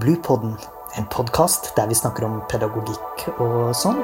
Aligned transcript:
Bluepodden, 0.00 0.58
en 0.96 1.06
podkast 1.08 1.70
der 1.76 1.86
vi 1.88 1.94
snakker 1.96 2.26
om 2.26 2.34
pedagogikk 2.50 3.22
og 3.40 3.70
sånn. 3.72 4.02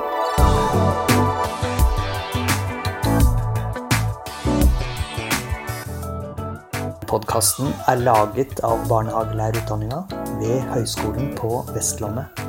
Podkasten 7.10 7.74
er 7.92 8.00
laget 8.00 8.62
av 8.64 8.86
barnehagelærerutdanninga 8.88 9.98
ved 10.40 10.64
Høgskolen 10.70 11.34
på 11.36 11.60
Vestlandet. 11.74 12.40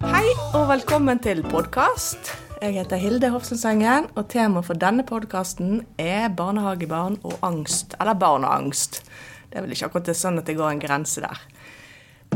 Hei 0.00 0.30
og 0.54 0.64
velkommen 0.72 1.20
til 1.20 1.44
podkast. 1.44 2.32
Jeg 2.60 2.78
heter 2.78 2.96
Hilde 3.00 3.28
Hofsensengen, 3.34 4.08
og 4.16 4.32
temaet 4.32 4.68
for 4.68 4.80
denne 4.80 5.04
podkasten 5.04 5.82
er 6.00 6.32
barnehagebarn 6.32 7.20
og 7.20 7.36
angst. 7.44 7.98
Eller 8.00 8.16
barn 8.16 8.48
og 8.48 8.56
angst. 8.62 9.02
Det 9.50 9.58
er 9.58 9.66
vel 9.66 9.74
ikke 9.74 9.90
akkurat 9.90 10.14
sånn 10.14 10.38
at 10.38 10.46
det 10.46 10.54
går 10.58 10.70
en 10.70 10.82
grense 10.82 11.22
der. 11.24 11.42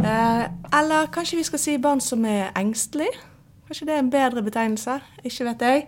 Eh, 0.02 0.44
eller 0.74 1.12
kanskje 1.14 1.38
vi 1.38 1.46
skal 1.46 1.62
si 1.62 1.76
barn 1.78 2.02
som 2.02 2.24
er 2.26 2.50
engstelige? 2.58 3.14
Kanskje 3.68 3.86
det 3.88 3.94
er 3.94 4.02
en 4.02 4.12
bedre 4.12 4.42
betegnelse? 4.44 4.98
Ikke 5.22 5.46
vet 5.48 5.62
jeg. 5.64 5.86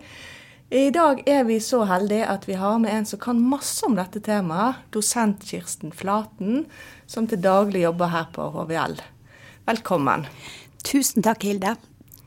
I 0.67 0.89
dag 0.91 1.21
er 1.29 1.45
vi 1.47 1.59
så 1.63 1.85
heldige 1.87 2.25
at 2.27 2.47
vi 2.47 2.57
har 2.59 2.79
med 2.83 2.91
en 2.91 3.05
som 3.07 3.19
kan 3.23 3.39
masse 3.39 3.85
om 3.87 3.95
dette 3.95 4.19
temaet. 4.23 4.81
Dosent 4.91 5.43
Kirsten 5.47 5.93
Flaten, 5.95 6.65
som 7.07 7.27
til 7.27 7.39
daglig 7.43 7.85
jobber 7.85 8.11
her 8.11 8.25
på 8.35 8.49
HVL. 8.55 8.97
Velkommen. 9.67 10.25
Tusen 10.83 11.23
takk, 11.23 11.43
Hilde. 11.43 11.75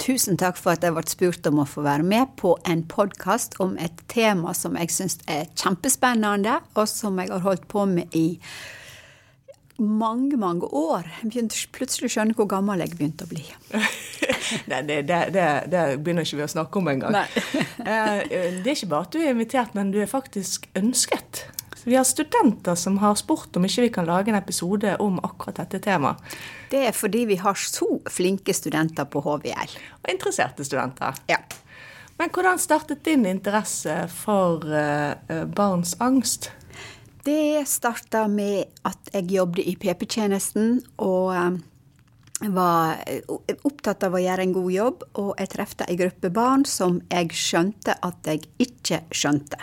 Tusen 0.00 0.38
takk 0.40 0.56
for 0.56 0.72
at 0.72 0.84
jeg 0.84 0.96
ble 0.96 1.04
spurt 1.08 1.46
om 1.50 1.60
å 1.60 1.68
få 1.68 1.84
være 1.84 2.04
med 2.04 2.32
på 2.40 2.54
en 2.64 2.86
podkast 2.88 3.58
om 3.60 3.74
et 3.76 4.00
tema 4.08 4.54
som 4.56 4.78
jeg 4.80 4.92
syns 4.92 5.18
er 5.28 5.50
kjempespennende, 5.52 6.62
og 6.72 6.88
som 6.88 7.20
jeg 7.20 7.28
har 7.32 7.44
holdt 7.44 7.66
på 7.68 7.84
med 7.88 8.16
i 8.16 8.38
mange, 9.80 10.36
mange 10.36 10.68
år. 10.76 11.08
Jeg 11.22 11.30
begynte 11.32 11.60
plutselig 11.74 12.10
å 12.10 12.14
skjønne 12.14 12.36
hvor 12.38 12.48
gammel 12.50 12.82
jeg 12.84 12.94
begynte 12.94 13.26
å 13.26 13.30
bli. 13.30 13.44
Nei, 14.70 14.82
det, 14.86 15.02
det, 15.08 15.20
det, 15.34 15.46
det, 15.72 15.84
begynner 16.04 16.26
ikke 16.26 16.40
vi 16.42 16.46
å 16.46 16.52
snakke 16.56 16.82
om 16.82 16.92
engang. 16.92 17.20
Eh, 17.80 18.18
det 18.60 18.68
er 18.68 18.74
ikke 18.74 18.90
bare 18.90 19.06
at 19.06 19.14
du 19.14 19.22
er 19.22 19.30
invitert, 19.32 19.72
men 19.72 19.88
du 19.94 19.96
er 20.02 20.08
faktisk 20.10 20.66
ønsket. 20.76 21.46
Vi 21.86 21.96
har 21.96 22.04
studenter 22.04 22.76
som 22.76 22.98
har 23.00 23.14
spurt 23.16 23.56
om 23.56 23.64
ikke 23.64 23.86
vi 23.86 23.92
kan 23.94 24.08
lage 24.08 24.28
en 24.28 24.36
episode 24.36 24.92
om 25.00 25.16
akkurat 25.24 25.62
dette 25.62 25.80
temaet. 25.86 26.20
Det 26.70 26.82
er 26.90 26.92
fordi 26.96 27.24
vi 27.30 27.38
har 27.40 27.56
så 27.56 27.88
flinke 28.12 28.52
studenter 28.54 29.08
på 29.08 29.22
HVL. 29.24 29.76
Og 30.02 30.12
interesserte 30.12 30.66
studenter. 30.68 31.16
Ja. 31.30 31.40
Men 32.20 32.28
hvordan 32.34 32.60
startet 32.60 33.00
din 33.08 33.24
interesse 33.24 33.96
for 34.12 34.60
uh, 34.68 35.46
barns 35.56 35.96
angst? 36.04 36.50
Det 37.24 37.66
starta 37.68 38.24
med 38.28 38.70
at 38.88 39.10
jeg 39.12 39.28
jobbet 39.34 39.66
i 39.68 39.74
PP-tjenesten 39.76 40.78
og 41.04 41.34
um, 41.36 41.58
var 42.56 43.02
opptatt 43.68 44.06
av 44.06 44.16
å 44.16 44.22
gjøre 44.22 44.46
en 44.46 44.54
god 44.56 44.70
jobb, 44.72 45.02
og 45.20 45.34
jeg 45.36 45.50
trefte 45.52 45.88
ei 45.90 45.98
gruppe 46.00 46.30
barn 46.32 46.64
som 46.64 47.02
jeg 47.10 47.34
skjønte 47.36 47.98
at 48.00 48.30
jeg 48.30 48.46
ikke 48.64 49.02
skjønte. 49.12 49.60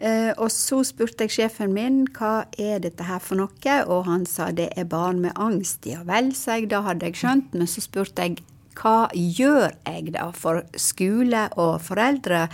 Uh, 0.00 0.30
og 0.38 0.46
så 0.54 0.78
spurte 0.86 1.26
jeg 1.26 1.34
sjefen 1.40 1.74
min 1.74 2.04
hva 2.14 2.46
er 2.54 2.78
dette 2.84 3.08
her 3.08 3.18
for 3.18 3.40
noe, 3.42 3.74
og 3.90 4.06
han 4.06 4.22
sa 4.30 4.52
det 4.54 4.70
er 4.78 4.86
barn 4.88 5.18
med 5.24 5.34
angst. 5.34 5.90
Ja 5.90 6.04
vel, 6.06 6.30
sa 6.38 6.60
jeg, 6.60 6.70
da 6.70 6.84
hadde 6.86 7.10
jeg 7.10 7.18
skjønt, 7.18 7.50
men 7.50 7.66
så 7.66 7.82
spurte 7.82 8.28
jeg 8.28 8.38
hva 8.78 9.10
gjør 9.12 9.74
jeg 9.74 10.14
da 10.14 10.30
for 10.32 10.62
skole 10.78 11.48
og 11.58 11.82
foreldre? 11.82 12.46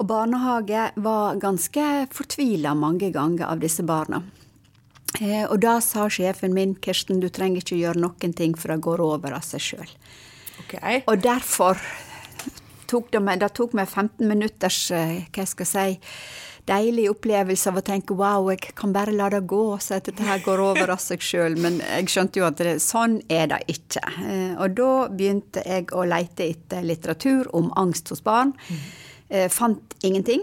Og 0.00 0.06
barnehage 0.08 0.86
var 1.04 1.40
ganske 1.42 1.88
fortvila 2.14 2.72
mange 2.78 3.10
ganger 3.12 3.50
av 3.52 3.60
disse 3.60 3.84
barna. 3.84 4.22
Eh, 5.20 5.44
og 5.44 5.58
da 5.60 5.76
sa 5.84 6.06
sjefen 6.08 6.54
min 6.56 6.74
Kirsten, 6.80 7.20
du 7.20 7.28
trenger 7.28 7.60
ikke 7.60 7.76
gjøre 7.76 8.00
noen 8.00 8.32
ting, 8.36 8.56
for 8.56 8.72
det 8.72 8.80
går 8.86 9.02
over 9.04 9.36
av 9.36 9.44
seg 9.44 9.60
sjøl. 9.60 9.92
Okay. 10.64 11.02
Og 11.10 11.20
derfor 11.20 11.80
tok 12.88 13.12
det 13.12 13.20
meg, 13.24 13.40
det 13.40 13.52
tok 13.56 13.76
meg 13.76 13.88
15 13.88 14.24
minutters 14.28 14.86
eh, 14.94 15.22
hva 15.32 15.44
skal 15.48 15.68
jeg 15.68 15.72
si, 15.98 16.16
deilig 16.68 17.08
opplevelse 17.10 17.70
av 17.72 17.80
å 17.80 17.84
tenke 17.84 18.14
wow, 18.14 18.46
jeg 18.52 18.72
kan 18.78 18.92
bare 18.94 19.14
la 19.16 19.28
det 19.32 19.42
gå, 19.50 19.64
så 19.82 19.96
at 19.98 20.06
dette 20.08 20.24
her 20.24 20.42
går 20.44 20.62
over 20.62 20.94
av 20.94 21.00
seg 21.02 21.24
sjøl. 21.24 21.56
Men 21.60 21.80
jeg 21.82 22.08
skjønte 22.12 22.40
jo 22.40 22.48
at 22.48 22.60
det, 22.62 22.76
sånn 22.84 23.18
er 23.32 23.50
det 23.52 23.62
ikke. 23.72 24.04
Eh, 24.22 24.52
og 24.56 24.76
da 24.78 24.92
begynte 25.12 25.64
jeg 25.66 25.90
å 25.92 26.06
leite 26.08 26.48
etter 26.48 26.84
litteratur 26.86 27.50
om 27.58 27.72
angst 27.80 28.14
hos 28.14 28.22
barn. 28.24 28.54
Mm. 28.68 28.84
Eh, 29.32 29.48
fant 29.48 29.94
ingenting. 30.04 30.42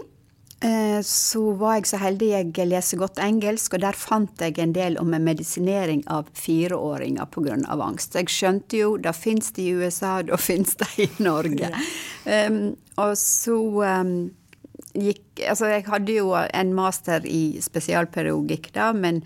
Eh, 0.60 1.00
så 1.02 1.52
var 1.52 1.78
jeg 1.78 1.86
så 1.88 1.98
heldig 2.02 2.26
jeg 2.34 2.66
leser 2.68 2.98
godt 3.00 3.20
engelsk, 3.22 3.76
og 3.76 3.84
der 3.84 3.96
fant 3.96 4.42
jeg 4.42 4.58
en 4.60 4.74
del 4.76 4.98
om 5.00 5.14
en 5.16 5.24
medisinering 5.24 6.02
av 6.10 6.28
fireåringer 6.36 7.30
pga. 7.32 7.56
angst. 7.70 8.18
Jeg 8.18 8.28
skjønte 8.28 8.76
jo 8.76 8.96
da 8.98 9.14
fins 9.16 9.52
det 9.56 9.62
i 9.62 9.72
USA, 9.72 10.20
da 10.28 10.36
fins 10.36 10.74
det 10.76 10.90
i 10.98 11.08
Norge. 11.22 11.70
Ja. 11.70 12.50
Um, 12.50 12.76
og 13.00 13.16
så 13.16 13.56
um, 13.56 14.30
gikk 14.92 15.24
Altså, 15.40 15.70
jeg 15.70 15.86
hadde 15.86 16.12
jo 16.12 16.34
en 16.36 16.74
master 16.76 17.24
i 17.24 17.56
spesialpedagogikk 17.64 18.74
da, 18.74 18.90
men 18.92 19.22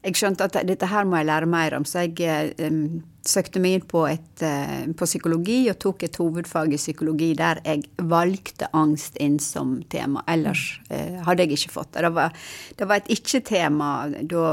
jeg 0.00 0.16
skjønte 0.16 0.46
at 0.48 0.56
dette 0.64 0.88
her 0.88 1.04
må 1.04 1.18
jeg 1.20 1.28
lære 1.28 1.48
mer 1.50 1.74
om, 1.76 1.84
så 1.84 2.06
jeg 2.06 2.54
um, 2.64 3.00
søkte 3.26 3.60
meg 3.60 3.76
inn 3.76 3.86
på, 3.88 4.06
et, 4.08 4.44
uh, 4.44 4.86
på, 4.96 5.08
psykologi 5.08 5.58
og 5.68 5.76
tok 5.82 6.06
et 6.06 6.16
hovedfag 6.16 6.72
i 6.72 6.80
psykologi 6.80 7.34
der 7.36 7.60
jeg 7.66 7.84
valgte 8.08 8.70
angst 8.76 9.20
inn 9.20 9.36
som 9.44 9.78
tema. 9.92 10.24
Ellers 10.30 10.80
uh, 10.88 11.20
hadde 11.26 11.44
jeg 11.44 11.58
ikke 11.58 11.74
fått 11.76 11.92
det. 11.92 12.06
Det 12.06 12.14
var, 12.16 12.40
det 12.78 12.88
var 12.88 13.02
et 13.02 13.12
ikke-tema 13.12 13.90
da 14.30 14.46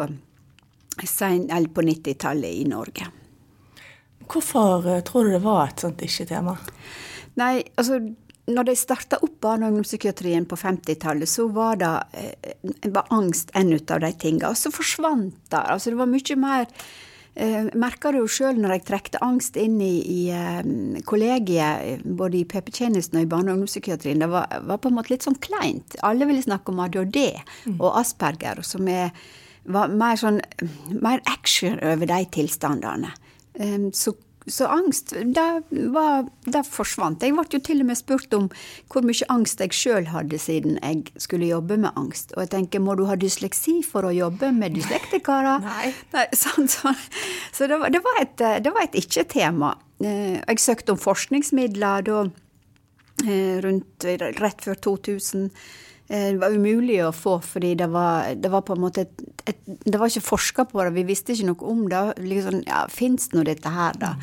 på 0.97 1.85
90-tallet 1.85 2.51
i 2.51 2.67
Norge. 2.67 3.07
Hvorfor 4.27 4.89
tror 5.07 5.27
du 5.27 5.35
det 5.37 5.43
var 5.45 5.69
et 5.69 5.83
sånt 5.85 6.01
ikke-tema? 6.03 6.57
Nei, 7.39 7.61
altså 7.77 8.01
når 8.47 8.69
de 8.69 8.75
starta 8.79 9.19
opp 9.23 9.41
barne- 9.43 9.67
og 9.67 9.73
ungdomspsykiatrien 9.75 10.45
på 10.47 10.55
50-tallet, 10.59 11.29
så 11.29 11.47
var 11.51 11.79
det 11.81 11.91
eh, 12.13 12.91
var 12.95 13.09
angst 13.11 13.51
en 13.53 13.73
av 13.75 13.99
de 14.03 14.11
tingene. 14.13 14.51
Og 14.51 14.57
så 14.57 14.71
forsvant 14.71 15.35
det. 15.51 15.59
Altså, 15.59 15.91
det 15.91 15.99
var 15.99 16.09
mye 16.11 16.39
mer 16.39 16.65
Jeg 17.37 17.67
eh, 17.67 17.75
merka 17.77 18.09
det 18.09 18.17
jo 18.17 18.29
sjøl 18.33 18.57
når 18.57 18.71
jeg 18.73 18.85
trekte 18.87 19.19
angst 19.21 19.59
inn 19.61 19.75
i, 19.77 19.99
i 20.09 20.21
um, 20.33 20.95
kollegiet, 21.05 22.01
både 22.01 22.39
i 22.39 22.47
PP-tjenesten 22.49 23.19
og 23.19 23.27
i 23.27 23.29
barne- 23.29 23.51
og 23.51 23.59
ungdomspsykiatrien. 23.59 24.23
Det 24.23 24.29
var, 24.31 24.47
var, 24.65 24.79
på 24.81 24.89
en 24.89 24.95
måte 24.97 25.13
litt 25.13 25.27
sånn 25.27 25.37
kleint. 25.37 25.99
Alle 26.01 26.25
ville 26.25 26.41
snakke 26.41 26.73
om 26.73 26.81
ADHD 26.81 27.19
mm. 27.67 27.75
og 27.77 27.99
Asperger, 27.99 28.63
som 28.65 28.89
er, 28.89 29.13
var 29.69 29.93
mer 29.93 30.17
sånn 30.17 30.41
mer 30.97 31.21
action 31.29 31.77
over 31.77 32.09
de 32.09 32.23
tilstandene. 32.39 33.13
Um, 33.59 33.91
så 33.93 34.15
så 34.47 34.67
angst, 34.71 35.13
var, 35.93 36.27
det 36.47 36.63
forsvant. 36.67 37.23
Jeg 37.23 37.35
ble 37.35 37.45
jo 37.51 37.59
til 37.63 37.83
og 37.83 37.89
med 37.89 37.99
spurt 37.99 38.33
om 38.37 38.47
hvor 38.91 39.05
mye 39.05 39.27
angst 39.33 39.61
jeg 39.63 39.75
sjøl 39.75 40.09
hadde 40.11 40.39
siden 40.41 40.77
jeg 40.79 41.21
skulle 41.21 41.49
jobbe 41.49 41.77
med 41.83 41.97
angst. 41.99 42.33
Og 42.35 42.45
jeg 42.45 42.53
tenker, 42.55 42.83
må 42.83 42.95
du 42.97 43.05
ha 43.09 43.17
dysleksi 43.19 43.79
for 43.85 44.07
å 44.07 44.13
jobbe 44.15 44.53
med 44.55 44.77
dyslektikere? 44.77 45.57
Nei. 45.65 45.91
Nei 46.15 46.27
sånn, 46.37 46.69
så, 46.71 46.93
så 47.55 47.69
det, 47.69 47.79
var, 47.81 47.93
det 47.93 48.03
var 48.05 48.21
et, 48.23 48.45
et 48.45 48.99
ikke-tema. 49.03 49.75
Eh, 50.03 50.37
jeg 50.39 50.63
søkte 50.63 50.95
om 50.95 51.01
forskningsmidler 51.01 52.07
da 52.07 52.23
eh, 53.25 53.57
rundt 53.65 54.07
rett 54.39 54.63
før 54.63 54.79
2000. 54.91 55.51
Eh, 56.07 56.29
det 56.33 56.39
var 56.39 56.55
umulig 56.55 57.01
å 57.03 57.11
få, 57.15 57.37
fordi 57.43 57.73
det 57.79 57.89
var, 57.91 58.31
det 58.35 58.51
var 58.51 58.63
på 58.67 58.77
en 58.77 58.85
måte 58.85 59.03
et, 59.03 59.25
et, 59.45 59.59
Det 59.65 59.99
var 59.99 60.07
ikke 60.07 60.29
forska 60.29 60.67
på 60.71 60.83
det, 60.83 60.93
vi 60.95 61.07
visste 61.09 61.35
ikke 61.35 61.49
noe 61.49 61.73
om 61.73 61.83
det. 61.91 62.03
Liksom, 62.23 62.61
ja, 62.67 62.85
Fins 62.91 63.31
nå 63.33 63.43
dette 63.47 63.73
her, 63.73 63.99
da? 63.99 64.15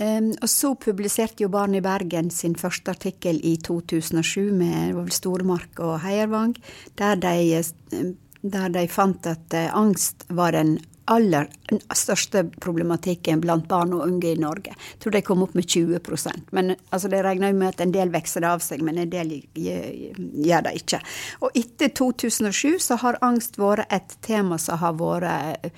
Um, 0.00 0.30
og 0.40 0.48
så 0.48 0.72
publiserte 0.80 1.44
jo 1.44 1.50
Barn 1.52 1.76
i 1.76 1.82
Bergen 1.84 2.30
sin 2.32 2.56
første 2.58 2.94
artikkel 2.94 3.36
i 3.44 3.58
2007 3.60 4.48
med 4.56 5.12
Storemark 5.12 5.82
og 5.84 5.98
Heiervang, 6.02 6.56
der 6.98 7.20
de, 7.20 7.60
eh, 7.60 8.08
der 8.40 8.72
de 8.72 8.86
fant 8.88 9.28
at 9.28 9.52
uh, 9.52 9.68
angst 9.78 10.24
var 10.32 10.56
den 10.56 10.78
aller 11.10 11.48
største 11.96 12.44
problematikken 12.62 13.40
blant 13.42 13.66
barn 13.68 13.94
og 13.96 14.04
unge 14.06 14.32
i 14.32 14.38
Norge. 14.38 14.74
Jeg 14.74 15.00
tror 15.02 15.16
de 15.16 15.22
kom 15.26 15.42
opp 15.42 15.56
med 15.58 15.66
20% 15.66 16.52
Men 16.54 16.74
altså, 16.90 17.08
Det 17.08 17.22
regner 17.24 17.52
med 17.52 17.74
at 17.74 17.82
en 17.82 17.94
del 17.94 18.12
vokser 18.12 18.44
det 18.44 18.52
av 18.52 18.62
seg, 18.62 18.84
men 18.86 19.00
en 19.02 19.10
del 19.10 19.34
gjør 19.54 20.66
det 20.68 20.74
ikke. 20.82 21.02
Og 21.42 21.58
etter 21.58 21.92
2007 21.98 22.78
så 22.78 22.98
har 23.02 23.20
angst 23.22 23.58
vært 23.58 23.90
et 23.92 24.16
tema 24.22 24.58
som 24.62 24.78
har 24.78 24.94
vært 24.98 25.28
eh, 25.66 25.70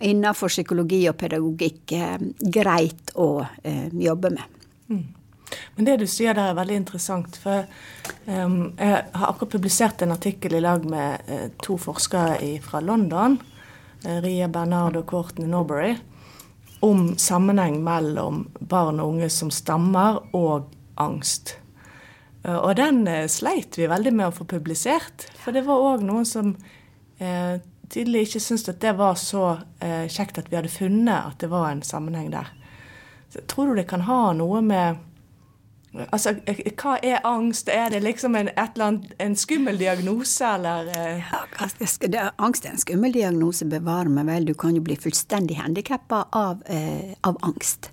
innenfor 0.00 0.50
psykologi 0.50 1.04
og 1.10 1.18
pedagogikk 1.20 1.94
eh, 1.96 2.18
greit 2.42 3.14
å 3.14 3.44
eh, 3.62 3.88
jobbe 3.94 4.32
med. 4.34 4.60
Mm. 4.90 5.04
Men 5.76 5.86
det 5.86 5.98
du 6.00 6.06
sier 6.08 6.34
der 6.34 6.50
er 6.50 6.56
veldig 6.56 6.78
interessant. 6.80 7.36
For 7.36 7.66
um, 8.24 8.72
jeg 8.78 9.02
har 9.12 9.26
akkurat 9.28 9.52
publisert 9.52 10.02
en 10.02 10.14
artikkel 10.14 10.56
i 10.56 10.62
lag 10.64 10.86
med 10.88 11.52
to 11.60 11.76
forskere 11.76 12.54
fra 12.64 12.80
London 12.80 13.36
Ria 14.04 14.48
Bernard 14.48 14.96
og 14.98 15.06
Courtney 15.10 15.48
Norbury, 15.48 15.96
om 16.82 17.12
sammenheng 17.18 17.78
mellom 17.84 18.46
barn 18.58 19.00
og 19.00 19.14
unge 19.14 19.28
som 19.30 19.52
stammer, 19.54 20.20
og 20.34 20.72
angst. 21.00 21.56
Eh, 22.42 22.56
og 22.56 22.76
den 22.78 23.04
eh, 23.08 23.28
sleit 23.30 23.78
vi 23.78 23.90
veldig 23.90 24.14
med 24.14 24.28
å 24.30 24.34
få 24.34 24.46
publisert. 24.50 25.28
For 25.42 25.54
det 25.54 25.64
var 25.68 25.84
òg 25.92 26.02
noen 26.06 26.26
som 26.28 26.56
eh, 27.22 27.60
tydelig 27.92 28.26
ikke 28.26 28.42
syntes 28.42 28.70
at 28.72 28.82
det 28.82 28.96
var 28.98 29.16
så 29.20 29.44
eh, 29.82 30.08
kjekt 30.10 30.40
at 30.40 30.50
vi 30.50 30.58
hadde 30.58 30.72
funnet 30.72 31.14
at 31.18 31.38
det 31.42 31.50
var 31.52 31.70
en 31.70 31.84
sammenheng 31.86 32.32
der. 32.32 32.50
Så, 33.32 33.44
tror 33.48 33.70
du 33.70 33.80
det 33.80 33.88
kan 33.90 34.04
ha 34.08 34.32
noe 34.36 34.60
med 34.64 35.00
Altså, 35.92 36.32
hva 36.80 36.94
er 37.04 37.18
angst? 37.28 37.68
Er 37.68 37.90
det 37.92 38.00
liksom 38.00 38.36
en, 38.38 38.48
annet, 38.56 39.10
en 39.20 39.34
skummel 39.36 39.76
diagnose, 39.80 40.54
eller 40.54 40.88
eh? 40.96 41.26
Ja, 41.28 41.68
det, 41.76 42.22
angst 42.40 42.64
er 42.64 42.72
en 42.72 42.80
skummel 42.80 43.12
diagnose, 43.12 43.68
bevare 43.68 44.08
meg 44.12 44.30
vel. 44.30 44.48
Du 44.48 44.54
kan 44.56 44.76
jo 44.76 44.84
bli 44.84 44.96
fullstendig 44.96 45.58
handikappa 45.60 46.24
av, 46.32 46.64
eh, 46.72 47.12
av 47.28 47.36
angst. 47.44 47.90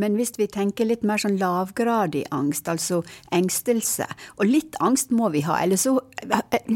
Men 0.00 0.16
hvis 0.18 0.32
vi 0.38 0.48
tenker 0.50 0.88
litt 0.88 1.04
mer 1.06 1.20
sånn 1.22 1.36
lavgradig 1.38 2.24
angst, 2.34 2.66
altså 2.66 3.04
engstelse 3.30 4.08
Og 4.40 4.48
litt 4.48 4.74
angst 4.82 5.12
må 5.14 5.28
vi 5.30 5.44
ha, 5.46 5.60
eller 5.62 5.78
så 5.78 6.00
eh, 6.24 6.74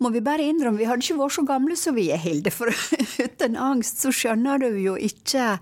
må 0.00 0.12
vi 0.14 0.24
bare 0.24 0.46
innrømme 0.46 0.80
Vi 0.80 0.88
hadde 0.88 1.04
ikke 1.04 1.18
vært 1.20 1.36
så 1.36 1.44
gamle 1.48 1.76
som 1.76 1.98
vi 1.98 2.08
er, 2.14 2.22
Hilde, 2.22 2.54
for 2.54 2.72
uten 3.26 3.58
angst 3.60 4.00
så 4.00 4.14
skjønner 4.14 4.64
du 4.64 4.70
jo 4.80 4.96
ikke 4.96 5.58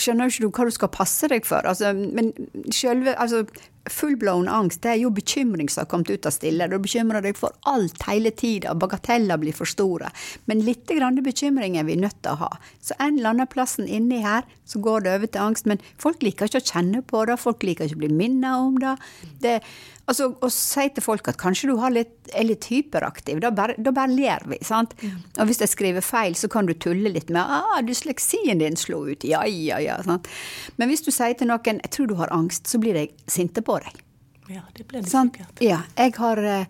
Skjønner 0.00 0.30
ikke 0.30 0.46
du 0.46 0.50
hva 0.56 0.66
du 0.68 0.74
skal 0.74 0.92
passe 0.94 1.28
deg 1.30 1.46
for? 1.48 1.66
Altså, 1.68 1.92
men 1.92 2.32
selve 2.74 3.14
altså, 3.20 3.44
Fullblown 3.88 4.48
angst 4.48 4.82
det 4.84 4.90
er 4.92 4.98
jo 5.00 5.10
bekymring 5.14 5.70
som 5.72 5.82
har 5.84 5.90
kommet 5.90 6.10
ut 6.10 6.26
av 6.28 6.34
stille. 6.34 6.68
Du 6.68 6.76
bekymrer 6.82 7.24
deg 7.24 7.38
for 7.38 7.54
alt 7.70 8.04
hele 8.08 8.32
tida, 8.36 8.74
bagateller 8.76 9.40
blir 9.40 9.56
for 9.56 9.68
store. 9.68 10.10
Men 10.50 10.64
litt 10.66 10.90
grann 10.90 11.16
bekymring 11.24 11.78
er 11.80 11.88
vi 11.88 11.96
nødt 11.96 12.18
til 12.20 12.34
å 12.34 12.42
ha. 12.44 12.50
Så 12.84 12.96
en 12.98 13.18
eller 13.18 13.32
annen 13.32 13.50
plassen 13.50 13.88
inni 13.88 14.20
her 14.24 14.44
så 14.70 14.78
går 14.82 15.06
det 15.06 15.14
over 15.16 15.30
til 15.32 15.46
angst. 15.46 15.66
Men 15.70 15.80
folk 16.00 16.22
liker 16.24 16.50
ikke 16.50 16.62
å 16.62 16.68
kjenne 16.72 17.02
på 17.06 17.24
det, 17.28 17.40
folk 17.40 17.64
liker 17.66 17.88
ikke 17.88 17.98
å 17.98 18.04
bli 18.04 18.12
minnet 18.20 18.68
om 18.68 18.78
det. 18.82 18.96
det 19.42 19.56
altså, 20.10 20.30
Å 20.40 20.50
si 20.54 20.86
til 20.94 21.04
folk 21.04 21.30
at 21.30 21.38
kanskje 21.40 21.70
du 21.70 21.86
litt, 21.94 22.14
er 22.34 22.46
litt 22.46 22.68
hyperaktiv, 22.70 23.40
da 23.42 23.50
bare, 23.54 23.76
da 23.78 23.92
bare 23.94 24.12
ler 24.12 24.44
vi. 24.50 24.60
sant? 24.66 24.94
Og 25.38 25.48
hvis 25.48 25.62
jeg 25.62 25.72
skriver 25.72 26.04
feil, 26.04 26.36
så 26.38 26.50
kan 26.52 26.68
du 26.68 26.74
tulle 26.74 27.12
litt 27.12 27.30
med 27.30 27.42
ah, 27.42 27.80
dysleksien 27.86 28.62
din 28.62 28.78
slo 28.78 29.02
ut. 29.08 29.24
Ja, 29.26 29.44
ja, 29.46 29.80
ja. 29.82 29.98
sant? 30.06 30.28
Men 30.76 30.90
hvis 30.90 31.04
du 31.06 31.10
sier 31.14 31.34
til 31.38 31.50
noen 31.50 31.80
jeg 31.80 31.92
tror 31.94 32.10
du 32.10 32.16
har 32.18 32.32
angst, 32.34 32.68
så 32.70 32.80
blir 32.82 32.96
de 32.96 33.08
sinte 33.30 33.62
på 33.62 33.69
deg. 33.78 33.98
Ja, 34.50 34.62
det 34.74 34.86
ble 34.90 35.02
det 35.04 35.10
sånn, 35.10 35.30
sikkert. 35.30 35.60
Ja, 35.62 35.82
jeg 35.96 36.16
har, 36.18 36.38
eh, 36.42 36.66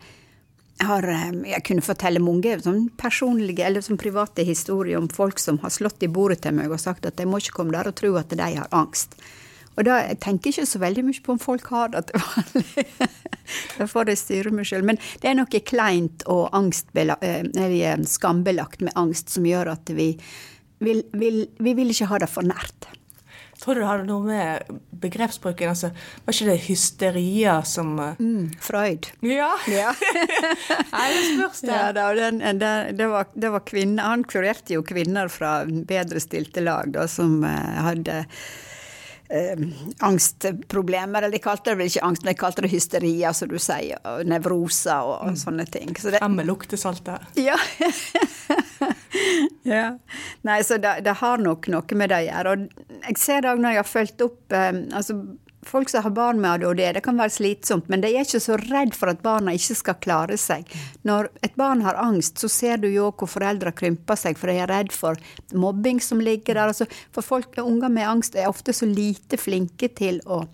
har 0.85 1.06
eh, 1.08 1.31
Jeg 1.49 1.64
kunne 1.64 1.85
fortelle 1.85 2.20
mange 2.20 2.58
sånn 2.61 2.91
personlige 3.00 3.64
eller 3.64 3.81
sånn 3.81 4.00
private 4.00 4.44
historier 4.44 4.99
om 4.99 5.08
folk 5.08 5.38
som 5.38 5.58
har 5.64 5.73
slått 5.73 6.02
i 6.02 6.08
bordet 6.08 6.43
til 6.43 6.56
meg 6.58 6.70
og 6.70 6.81
sagt 6.81 7.06
at 7.06 7.17
de 7.17 7.25
må 7.25 7.41
ikke 7.41 7.56
komme 7.56 7.73
der 7.73 7.88
og 7.88 7.97
tro 7.97 8.14
at 8.20 8.29
de 8.29 8.41
har 8.43 8.69
angst. 8.70 9.17
Og 9.79 9.87
da 9.87 10.00
jeg 10.02 10.19
tenker 10.20 10.50
ikke 10.50 10.67
så 10.69 10.81
veldig 10.82 11.06
mye 11.06 11.25
på 11.25 11.32
om 11.32 11.41
folk 11.41 11.67
har 11.73 11.93
det 11.94 12.06
til 12.11 12.20
vanlig. 12.20 12.87
Da 13.81 13.87
får 13.88 14.12
jeg 14.12 14.19
styre 14.20 14.50
meg 14.55 14.67
sjøl. 14.69 14.85
Men 14.87 14.99
det 15.23 15.31
er 15.31 15.35
noe 15.35 15.61
kleint 15.67 16.23
og 16.31 16.52
eh, 16.55 17.43
eller 17.64 18.05
skambelagt 18.06 18.85
med 18.85 18.94
angst 18.94 19.32
som 19.32 19.47
gjør 19.47 19.73
at 19.73 19.91
vi 19.91 20.12
vil, 20.81 21.02
vil, 21.12 21.47
vi 21.58 21.75
vil 21.75 21.91
ikke 21.91 22.11
ha 22.12 22.20
det 22.23 22.31
for 22.31 22.47
nært. 22.47 22.91
Tror 23.61 23.77
du 23.77 23.83
det 23.83 23.89
hadde 23.91 24.07
noe 24.09 24.25
med 24.25 24.71
begrepsbruken 25.03 25.69
altså, 25.69 25.91
Var 26.25 26.33
ikke 26.33 26.47
det 26.49 26.59
hysteria 26.65 27.59
som 27.69 27.91
eh, 28.01 28.15
Mm, 28.21 28.47
Freud. 28.65 29.11
Ja! 29.25 29.51
Ja. 29.69 29.93
Nei, 30.95 31.07
det 31.12 31.23
spørs 31.35 31.61
det. 31.67 31.75
Ja, 31.75 31.91
da, 31.97 32.07
den, 32.17 32.41
den, 32.41 32.97
det, 32.97 33.07
var, 33.12 33.29
det 33.35 33.53
var 33.53 33.65
kvinner, 33.69 34.09
Han 34.15 34.25
kurerte 34.25 34.79
jo 34.79 34.83
kvinner 34.87 35.29
fra 35.33 35.59
bedrestilte 35.69 36.65
lag 36.65 36.93
da, 36.97 37.05
som 37.09 37.41
eh, 37.45 37.79
hadde 37.85 38.19
eh, 39.29 39.65
angstproblemer. 40.09 41.23
Eller 41.23 41.37
de 41.37 41.43
kalte 41.45 41.71
det 41.75 41.79
vel 41.81 41.93
ikke 41.93 42.05
angst, 42.07 42.25
men 42.25 42.33
de 42.35 42.41
kalte 42.41 42.65
det 42.65 42.73
hysteria, 42.73 43.33
som 43.37 43.53
du 43.53 43.59
sier. 43.61 44.01
Og 44.09 44.25
nevroser 44.29 45.05
og, 45.05 45.17
og 45.29 45.39
sånne 45.41 45.69
ting. 45.71 45.93
Så 46.01 46.12
det, 46.15 46.23
Frem 46.25 46.41
med 46.41 46.49
luktesaltet. 46.51 47.29
ja. 47.41 47.59
ja. 49.75 49.85
Nei, 50.47 50.62
så 50.67 50.79
det, 50.82 51.00
det 51.06 51.19
har 51.20 51.43
nok 51.43 51.69
noe 51.73 52.00
med 52.00 52.12
det 52.12 52.23
å 52.23 52.26
gjøre. 52.29 52.56
Og 52.56 53.06
jeg 53.06 53.20
ser 53.20 53.47
det 53.47 53.55
når 53.61 53.76
jeg 53.76 53.82
har 53.82 53.94
fulgt 53.94 54.26
opp 54.26 54.56
eh, 54.56 54.75
altså 54.91 55.23
Folk 55.62 55.91
som 55.93 56.00
har 56.02 56.12
barn 56.17 56.38
med 56.41 56.64
ADHD, 56.64 56.79
det 56.97 57.02
kan 57.05 57.19
være 57.20 57.35
slitsomt, 57.35 57.91
men 57.93 58.00
de 58.00 58.08
er 58.08 58.25
ikke 58.25 58.41
så 58.41 58.56
redd 58.62 58.94
for 58.97 59.12
at 59.12 59.19
barna 59.20 59.52
ikke 59.52 59.75
skal 59.76 59.99
klare 60.00 60.38
seg. 60.41 60.64
Når 61.05 61.29
et 61.44 61.58
barn 61.61 61.82
har 61.85 61.99
angst, 62.00 62.41
så 62.41 62.49
ser 62.49 62.81
du 62.81 62.87
jo 62.88 63.11
hvor 63.12 63.29
foreldre 63.29 63.75
krymper 63.76 64.17
seg, 64.17 64.41
for 64.41 64.49
de 64.49 64.56
er 64.56 64.73
redd 64.73 64.88
for 64.97 65.20
mobbing 65.52 66.00
som 66.00 66.23
ligger 66.25 66.56
der. 66.56 66.73
Altså, 66.73 66.88
for 67.12 67.26
folk, 67.26 67.61
unger 67.61 67.93
med 67.93 68.08
angst 68.08 68.41
er 68.41 68.49
ofte 68.49 68.73
så 68.73 68.88
lite 68.88 69.37
flinke 69.37 69.93
til 70.00 70.23
å 70.25 70.47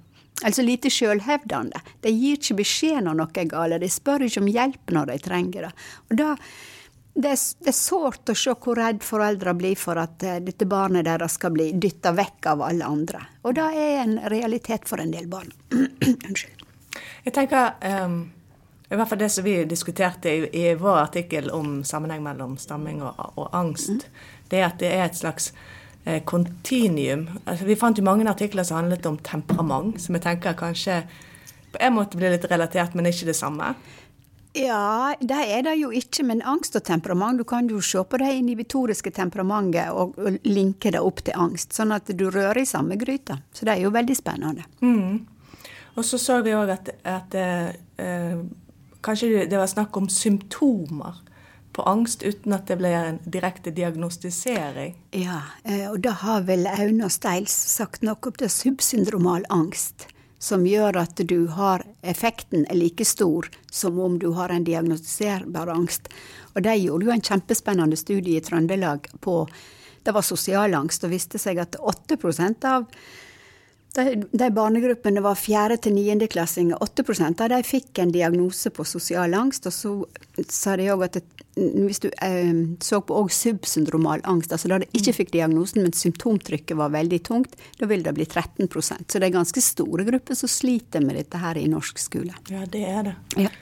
Altså 0.44 0.60
lite 0.60 0.90
sjølhevdende. 0.93 1.81
De 2.04 2.10
gir 2.12 2.37
ikke 2.37 2.58
beskjed 2.58 3.06
når 3.06 3.14
noe 3.22 3.40
er 3.40 3.46
galt, 3.48 3.78
de 3.81 3.88
spør 3.88 4.26
ikke 4.26 4.43
om 4.43 4.50
hjelp 4.52 4.93
når 4.93 5.08
de 5.08 5.14
trenger 5.25 5.64
det. 5.64 5.70
Og 6.10 6.19
da, 6.20 6.34
det 7.17 7.31
er, 7.33 7.41
det 7.65 7.73
er 7.73 7.77
sårt 7.77 8.29
å 8.29 8.37
se 8.37 8.53
hvor 8.61 8.77
redd 8.77 9.01
foreldre 9.05 9.55
blir 9.57 9.79
for 9.81 9.97
at 10.01 10.23
eh, 10.27 10.39
dette 10.45 10.69
barnet 10.69 11.07
deres 11.07 11.39
skal 11.39 11.55
bli 11.55 11.71
dytta 11.81 12.13
vekk 12.17 12.49
av 12.53 12.65
alle 12.67 12.89
andre. 12.93 13.23
Og 13.49 13.57
det 13.57 13.67
er 13.73 14.03
en 14.03 14.19
realitet 14.33 14.89
for 14.89 15.01
en 15.01 15.15
del 15.15 15.29
barn. 15.33 15.49
Unnskyld. 16.29 16.65
Jeg 17.27 17.35
tenker 17.35 17.81
um, 18.05 18.19
I 18.89 18.99
hvert 18.99 19.11
fall 19.11 19.21
det 19.21 19.31
som 19.33 19.45
vi 19.47 19.57
diskuterte 19.69 20.31
i, 20.31 20.45
i 20.61 20.75
vår 20.79 21.01
artikkel 21.07 21.49
om 21.57 21.81
sammenheng 21.85 22.23
mellom 22.25 22.55
stamming 22.61 23.01
og, 23.05 23.19
og 23.41 23.49
angst, 23.57 24.07
det 24.51 24.61
er 24.61 24.69
at 24.69 24.79
det 24.81 24.93
er 24.93 25.07
et 25.09 25.19
slags 25.19 25.51
eh, 26.05 26.21
kontinuum. 26.29 27.27
Altså, 27.45 27.67
vi 27.67 27.79
fant 27.81 27.99
jo 27.99 28.05
mange 28.07 28.29
artikler 28.31 28.67
som 28.67 28.83
handlet 28.83 29.09
om 29.09 29.19
temperament, 29.25 29.99
som 30.05 30.17
jeg 30.17 30.29
tenker 30.29 30.59
kanskje 30.59 31.01
på 31.73 31.81
en 31.83 31.97
måte 31.97 32.17
blir 32.21 32.33
litt 32.33 32.47
relatert, 32.49 32.95
men 32.95 33.09
ikke 33.09 33.33
det 33.33 33.37
samme. 33.37 33.75
Ja, 34.56 35.14
det 35.20 35.37
er 35.53 35.62
det 35.67 35.75
jo 35.76 35.91
ikke, 35.93 36.25
men 36.25 36.41
angst 36.49 36.76
og 36.79 36.85
temperament, 36.88 37.38
du 37.38 37.44
kan 37.44 37.69
jo 37.69 37.81
se 37.85 38.00
på 38.08 38.19
det 38.23 38.31
inhibitoriske 38.38 39.11
temperamentet 39.12 39.91
og, 39.93 40.17
linke 40.49 40.93
det 40.94 41.03
opp 41.05 41.20
til 41.26 41.37
angst, 41.37 41.76
sånn 41.76 41.93
at 41.93 42.08
du 42.17 42.31
rører 42.31 42.62
i 42.62 42.69
samme 42.69 42.97
gryta. 42.97 43.37
Så 43.53 43.69
det 43.69 43.75
er 43.76 43.85
jo 43.85 43.93
veldig 43.93 44.17
spennende. 44.17 44.64
Og 45.97 46.05
så 46.05 46.19
så 46.20 46.41
vi 46.44 46.56
òg 46.56 46.73
at, 46.73 46.88
at 47.05 47.35
eh, 47.37 48.41
kanskje 49.05 49.47
det- 49.49 49.58
var 49.58 49.67
snakk 49.67 49.97
om 49.97 50.08
symptomer 50.08 51.20
på 51.73 51.85
angst 51.85 52.23
uten 52.25 52.53
at 52.56 52.67
det 52.67 52.79
ble 52.81 52.88
en 52.88 53.19
direkte 53.29 53.70
diagnostisering. 53.70 54.94
Ja, 55.12 55.43
eh, 55.64 55.91
og 55.91 56.00
da 56.00 56.11
har 56.23 56.41
vel 56.49 56.67
Aune 56.67 57.05
og 57.05 57.12
Steils 57.12 57.53
sagt 57.53 58.03
noe 58.03 58.17
om 58.25 58.32
det 58.38 58.50
subsyndromal 58.50 59.44
angst, 59.50 60.06
som 60.38 60.67
gjør 60.67 60.99
at 61.00 61.21
du 61.29 61.47
har 61.56 61.85
effekten 62.03 62.67
er 62.69 62.79
like 62.79 63.05
stor 63.05 63.49
som 63.73 64.00
om 64.00 64.19
du 64.19 64.31
har 64.37 64.53
en 64.53 64.65
diagnostiserbar 64.65 65.73
angst. 65.73 66.11
Og 66.55 66.62
de 66.62 66.77
gjorde 66.81 67.09
jo 67.09 67.15
en 67.15 67.25
kjempespennende 67.25 67.97
studie 67.97 68.38
i 68.38 68.44
Trøndelag 68.44 69.09
på 69.21 69.44
det 70.06 70.15
var 70.15 70.23
sosial 70.23 70.75
angst, 70.79 71.03
og 71.03 71.11
viste 71.11 71.38
seg 71.43 71.59
at 71.59 71.75
8 71.83 72.19
av 72.70 72.84
de, 73.96 74.22
de 74.31 74.50
barnegruppene 74.55 75.22
var 75.24 75.38
4. 75.41 75.79
til 75.82 75.96
9. 75.96 76.29
klassinger. 76.32 76.79
8% 76.84 77.43
av 77.44 77.50
de 77.53 77.62
fikk 77.67 78.03
en 78.03 78.12
diagnose 78.15 78.70
på 78.74 78.84
sosial 78.86 79.34
angst. 79.34 79.67
Og 79.69 79.74
så 79.74 79.93
sa 80.53 80.76
de 80.79 80.91
òg 80.93 81.06
at 81.06 81.19
det, 81.19 81.24
hvis 81.56 82.03
du 82.05 82.10
eh, 82.22 82.53
så 82.84 83.00
på 83.00 83.17
òg 83.17 83.31
subsyndromal 83.32 84.24
angst, 84.29 84.53
altså 84.53 84.69
da 84.69 84.81
de 84.82 84.91
ikke 84.96 85.15
fikk 85.22 85.32
diagnosen, 85.32 85.86
men 85.86 85.96
symptomtrykket 85.96 86.76
var 86.76 86.93
veldig 86.93 87.22
tungt, 87.24 87.56
da 87.81 87.88
vil 87.88 88.05
det 88.05 88.12
bli 88.17 88.26
13% 88.29 89.08
Så 89.08 89.20
det 89.20 89.31
er 89.31 89.38
ganske 89.38 89.62
store 89.65 90.05
grupper 90.05 90.36
som 90.36 90.53
sliter 90.53 91.05
med 91.05 91.17
dette 91.17 91.41
her 91.41 91.56
i 91.56 91.65
norsk 91.72 92.03
skole. 92.03 92.36
Ja, 92.53 92.67
det 92.69 92.84
er 92.84 93.08
det. 93.08 93.17
Ja. 93.41 93.55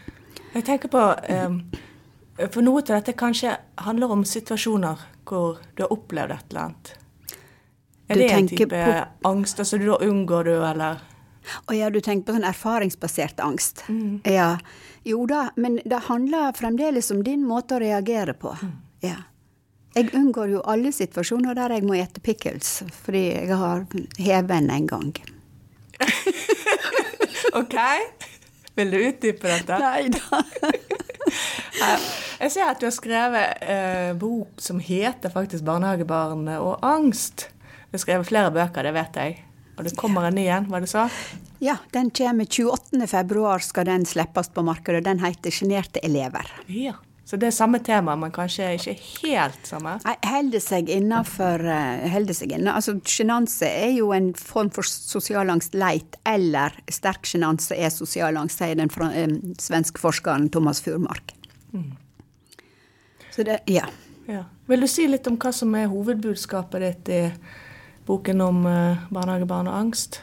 Jeg 0.54 0.66
tenker 0.66 0.90
på 0.90 1.00
ehm, 1.30 1.62
For 2.50 2.62
noe 2.62 2.82
av 2.82 2.90
dette 2.96 3.14
kanskje 3.18 3.56
handler 3.86 4.10
om 4.14 4.26
situasjoner 4.26 5.10
hvor 5.24 5.62
du 5.74 5.86
har 5.86 5.94
opplevd 5.94 6.34
et 6.34 6.50
eller 6.50 6.66
annet. 6.66 6.94
Er 8.14 8.22
det 8.22 8.30
en 8.38 8.48
type 8.48 8.68
på- 8.70 9.28
angst? 9.30 9.58
Altså 9.60 9.78
da 9.82 9.98
unngår 10.06 10.44
du, 10.44 10.54
eller 10.64 11.02
Å 11.68 11.74
ja, 11.76 11.90
du 11.90 12.00
tenker 12.00 12.24
på 12.30 12.38
sånn 12.38 12.46
erfaringsbasert 12.48 13.40
angst. 13.44 13.82
Ja. 14.24 14.56
Jo 15.04 15.26
da, 15.28 15.50
men 15.60 15.76
det 15.84 15.98
handler 16.06 16.54
fremdeles 16.56 17.10
om 17.12 17.20
din 17.26 17.42
måte 17.44 17.76
å 17.76 17.80
reagere 17.82 18.32
på. 18.32 18.54
Ja. 19.04 19.18
Jeg 19.94 20.08
unngår 20.16 20.48
jo 20.56 20.62
alle 20.64 20.90
situasjoner 20.92 21.54
der 21.54 21.76
jeg 21.76 21.84
må 21.84 21.94
ete 22.00 22.20
pickles, 22.24 22.80
fordi 23.04 23.26
jeg 23.34 23.58
har 23.60 23.84
heven 24.18 24.70
en 24.72 24.86
gang. 24.86 25.12
OK? 27.60 27.76
Vil 28.74 28.90
du 28.90 28.98
utdype 29.04 29.52
dette? 29.52 29.78
Nei 29.78 30.08
da. 30.10 30.42
Jeg 32.44 32.50
ser 32.52 32.68
at 32.68 32.80
du 32.80 32.86
har 32.86 32.92
skrevet 32.94 33.62
eh, 33.62 34.10
bok 34.18 34.60
som 34.62 34.78
heter 34.82 35.30
faktisk 35.32 35.64
'Barnehagebarn 35.64 36.48
og 36.58 36.82
angst'. 36.84 37.46
Du 37.94 37.96
har 37.96 38.02
skrevet 38.02 38.26
flere 38.26 38.50
bøker, 38.50 38.82
det 38.82 38.90
vet 38.90 39.16
jeg. 39.22 39.34
Og 39.78 39.84
det 39.86 39.92
kommer 39.94 40.24
en 40.26 40.34
ny 40.34 40.48
en, 40.50 40.64
var 40.66 40.82
det 40.82 40.88
så? 40.90 41.04
Ja, 41.62 41.76
den 41.94 42.08
kommer 42.10 42.42
28. 42.42 43.06
februar 43.06 43.62
skal 43.62 43.86
den 43.86 44.02
slippes 44.02 44.50
på 44.50 44.64
markedet. 44.66 45.04
Den 45.06 45.20
heter 45.22 45.54
'Sjenerte 45.54 46.02
elever'. 46.02 46.50
Ja. 46.66 46.96
Så 47.24 47.36
det 47.38 47.46
er 47.46 47.50
samme 47.54 47.78
tema, 47.78 48.16
men 48.16 48.32
kanskje 48.32 48.74
ikke 48.74 48.96
helt 49.22 49.60
samme? 49.62 50.00
Nei, 50.04 50.16
holder 50.26 50.58
seg 50.58 50.90
innafor 50.90 51.62
inne. 51.62 52.74
Altså, 52.74 52.98
sjenanse 53.06 53.62
er 53.62 53.94
jo 53.94 54.10
en 54.10 54.34
form 54.34 54.70
for 54.70 54.82
sosial 54.82 55.48
angst 55.50 55.74
leit, 55.74 56.16
eller 56.26 56.72
sterk 56.90 57.22
sjenanse 57.22 57.78
er 57.78 57.90
sosial 57.90 58.36
angst, 58.36 58.58
sier 58.58 58.74
den 58.74 58.90
fra, 58.90 59.12
eh, 59.14 59.28
svenske 59.54 60.02
forskeren 60.02 60.50
Thomas 60.50 60.80
Furmark. 60.80 61.30
Så 63.30 63.44
det 63.44 63.60
Ja. 63.68 63.86
Ja. 64.26 64.46
Vil 64.66 64.80
du 64.80 64.86
si 64.88 65.06
litt 65.06 65.26
om 65.26 65.36
hva 65.36 65.52
som 65.52 65.72
er 65.74 65.86
hovedbudskapet 65.86 66.80
ditt 66.80 67.08
i 67.08 67.32
boken 68.06 68.40
om 68.44 68.62
uh, 68.66 69.04
barnehagebarn 69.14 69.70
og 69.70 69.78
angst? 69.78 70.20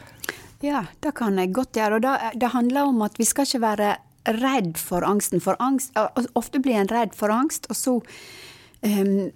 Ja, 0.62 0.84
det 1.02 1.16
kan 1.18 1.38
jeg 1.40 1.54
godt 1.56 1.76
gjøre. 1.76 1.98
Og 1.98 2.04
det, 2.04 2.14
det 2.38 2.54
handler 2.54 2.92
om 2.92 3.02
at 3.02 3.18
vi 3.18 3.26
skal 3.26 3.48
ikke 3.48 3.64
være 3.66 3.92
redd 4.38 4.78
for 4.78 5.04
angsten. 5.06 5.42
For 5.42 5.58
angst, 5.58 5.96
ofte 6.38 6.62
blir 6.62 6.78
en 6.78 6.90
redd 6.90 7.16
for 7.18 7.32
angst, 7.34 7.66
og 7.70 7.76
så 7.76 7.94
um, 8.86 9.30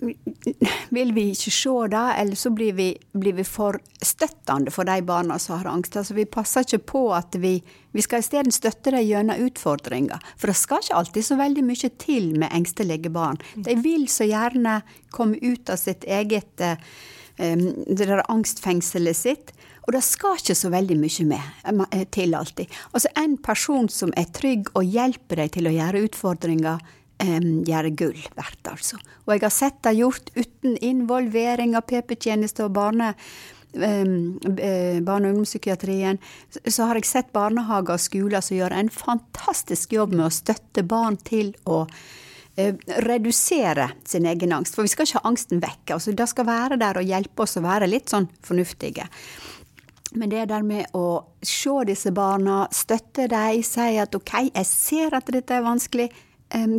vil 0.96 1.12
vi 1.16 1.24
ikke 1.32 1.52
se 1.54 1.72
det, 1.94 2.02
eller 2.20 2.36
så 2.36 2.52
blir 2.52 2.76
vi, 2.76 2.88
blir 3.12 3.38
vi 3.38 3.46
for 3.48 3.78
støttende 4.04 4.72
for 4.74 4.88
de 4.88 4.98
barna 5.06 5.38
som 5.40 5.56
har 5.58 5.70
angst. 5.72 5.96
Altså, 5.96 6.16
vi 6.18 6.26
passer 6.28 6.66
ikke 6.66 6.84
på 6.92 7.06
at 7.16 7.40
vi 7.40 7.60
Vi 7.90 8.02
skal 8.04 8.20
isteden 8.22 8.52
støtte 8.54 8.92
dem 8.94 9.02
gjennom 9.02 9.40
utfordringer. 9.48 10.20
For 10.38 10.46
det 10.46 10.60
skal 10.60 10.78
ikke 10.78 10.94
alltid 10.94 11.24
så 11.26 11.38
veldig 11.40 11.64
mye 11.66 11.88
til 11.98 12.28
med 12.38 12.52
engstelige 12.54 13.10
barn. 13.10 13.40
De 13.56 13.74
vil 13.82 14.04
så 14.06 14.28
gjerne 14.30 14.76
komme 15.10 15.40
ut 15.42 15.72
av 15.74 15.80
sitt 15.80 16.06
eget 16.06 16.62
um, 16.62 16.78
det 17.40 18.06
der 18.06 18.22
angstfengselet 18.28 19.16
sitt. 19.16 19.52
Og 19.86 19.94
det 19.96 20.02
skal 20.04 20.36
ikke 20.38 20.54
så 20.54 20.70
veldig 20.70 20.96
mye 21.00 21.26
med, 21.26 21.86
eh, 21.90 22.04
til 22.12 22.34
alltid. 22.34 22.68
Altså 22.92 23.08
En 23.16 23.36
person 23.36 23.88
som 23.88 24.12
er 24.16 24.28
trygg 24.30 24.68
og 24.74 24.84
hjelper 24.84 25.36
deg 25.36 25.52
til 25.52 25.66
å 25.66 25.74
gjøre 25.74 26.04
utfordringer, 26.06 26.78
gjøre 27.20 27.90
gull 27.96 28.20
verdt, 28.36 28.64
altså. 28.70 28.96
Og 29.26 29.34
jeg 29.34 29.42
har 29.42 29.50
sett 29.50 29.82
det 29.82 29.98
gjort 29.98 30.30
uten 30.36 30.76
involvering 30.80 31.76
av 31.76 31.86
PP-tjeneste 31.90 32.64
og 32.64 32.72
barne, 32.72 33.14
um, 33.74 34.38
barne- 34.40 35.28
og 35.28 35.34
ungdomspsykiatrien. 35.34 36.18
Så 36.66 36.86
har 36.86 36.94
jeg 36.94 37.04
sett 37.04 37.32
barnehager 37.32 37.92
og 37.92 38.00
skoler 38.00 38.40
som 38.40 38.56
gjør 38.56 38.72
en 38.72 38.88
fantastisk 38.88 39.92
jobb 39.92 40.14
med 40.14 40.26
å 40.26 40.32
støtte 40.32 40.86
barn 40.86 41.16
til 41.16 41.54
å 41.66 41.86
redusere 42.56 43.90
sin 44.04 44.26
egen 44.26 44.52
angst. 44.52 44.74
For 44.74 44.86
vi 44.86 44.92
skal 44.92 45.06
ikke 45.06 45.20
ha 45.20 45.30
angsten 45.30 45.62
vekk. 45.62 45.94
Altså, 45.96 46.14
det 46.16 46.28
skal 46.30 46.48
være 46.48 46.80
der 46.80 47.00
og 47.00 47.12
hjelpe 47.12 47.46
oss 47.46 47.58
å 47.60 47.64
være 47.64 47.88
litt 47.90 48.12
sånn 48.12 48.28
fornuftige. 48.46 49.06
Men 50.18 50.32
det 50.32 50.48
der 50.50 50.64
med 50.66 50.90
å 50.96 51.22
se 51.46 51.76
disse 51.86 52.10
barna, 52.14 52.64
støtte 52.74 53.28
dem, 53.30 53.62
si 53.62 53.94
at 54.02 54.14
OK, 54.18 54.34
jeg 54.50 54.66
ser 54.66 55.14
at 55.14 55.30
dette 55.30 55.54
er 55.54 55.66
vanskelig, 55.66 56.08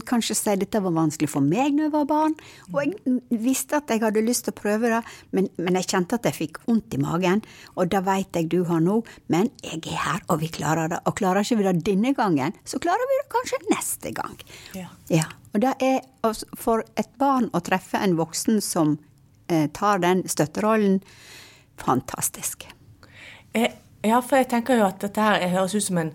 kanskje 0.07 0.35
si 0.35 0.55
dette 0.59 0.81
var 0.83 0.93
vanskelig 0.95 1.29
for 1.31 1.45
meg 1.45 1.75
når 1.75 1.87
jeg 1.87 1.93
var 1.93 2.07
barn. 2.09 2.35
Og 2.73 2.79
jeg 2.83 3.41
visste 3.43 3.79
at 3.79 3.91
jeg 3.91 4.03
hadde 4.03 4.23
lyst 4.25 4.45
til 4.47 4.55
å 4.55 4.59
prøve 4.59 4.91
det, 4.91 5.01
men, 5.35 5.47
men 5.57 5.79
jeg 5.79 5.89
kjente 5.93 6.19
at 6.19 6.27
jeg 6.27 6.37
fikk 6.37 6.61
vondt 6.67 6.97
i 6.97 7.01
magen. 7.01 7.43
Og 7.75 7.91
det 7.91 8.03
vet 8.07 8.39
jeg 8.39 8.49
du 8.51 8.61
har 8.67 8.81
nå, 8.83 8.99
men 9.31 9.51
jeg 9.63 9.81
er 9.85 10.01
her, 10.05 10.25
og 10.27 10.41
vi 10.43 10.51
klarer 10.51 10.91
det. 10.91 10.99
Og 11.07 11.15
klarer 11.19 11.45
ikke 11.45 11.61
vi 11.61 11.67
det 11.69 11.77
denne 11.87 12.15
gangen, 12.17 12.57
så 12.67 12.81
klarer 12.83 13.07
vi 13.09 13.21
det 13.21 13.29
kanskje 13.31 13.61
neste 13.71 14.15
gang. 14.17 14.35
Ja. 14.77 14.89
ja. 15.11 15.29
Og 15.51 15.63
det 15.63 15.75
er 15.83 16.01
for 16.59 16.83
et 16.99 17.11
barn 17.19 17.49
å 17.55 17.63
treffe 17.63 17.99
en 17.99 18.17
voksen 18.19 18.61
som 18.63 18.97
eh, 19.51 19.67
tar 19.75 20.03
den 20.03 20.23
støtterollen, 20.29 20.99
fantastisk. 21.81 22.67
Eh, 23.53 23.71
ja, 24.05 24.21
for 24.21 24.39
jeg 24.39 24.49
tenker 24.51 24.79
jo 24.79 24.87
at 24.87 25.01
dette 25.03 25.21
her 25.21 25.43
høres 25.51 25.75
ut 25.75 25.85
som 25.85 25.99
en 26.01 26.13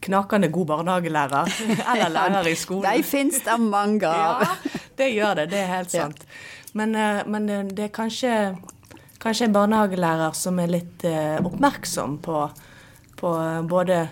knakende 0.00 0.48
god 0.52 0.66
barnehagelærer. 0.66 1.50
Eller 1.94 2.08
lærer 2.08 2.48
i 2.48 2.54
skolen. 2.58 2.86
De 2.88 3.02
fins 3.06 3.40
det 3.44 3.60
mange 3.60 4.08
av. 4.08 4.44
Ja, 5.00 5.06
det 5.06 5.12
gjør 5.14 5.34
det. 5.38 5.46
Det 5.52 5.58
er 5.62 5.70
helt 5.70 5.92
sant. 5.94 6.24
Men, 6.76 6.94
eh, 6.94 7.22
men 7.26 7.46
det 7.48 7.86
er 7.86 7.92
kanskje, 7.94 8.32
kanskje, 9.20 9.48
en 9.48 9.54
barnehagelærer 9.56 10.36
som 10.36 10.58
er 10.60 10.72
litt 10.74 11.04
eh, 11.08 11.38
oppmerksom 11.40 12.18
på, 12.24 12.42
på 13.16 13.30
både 13.70 14.02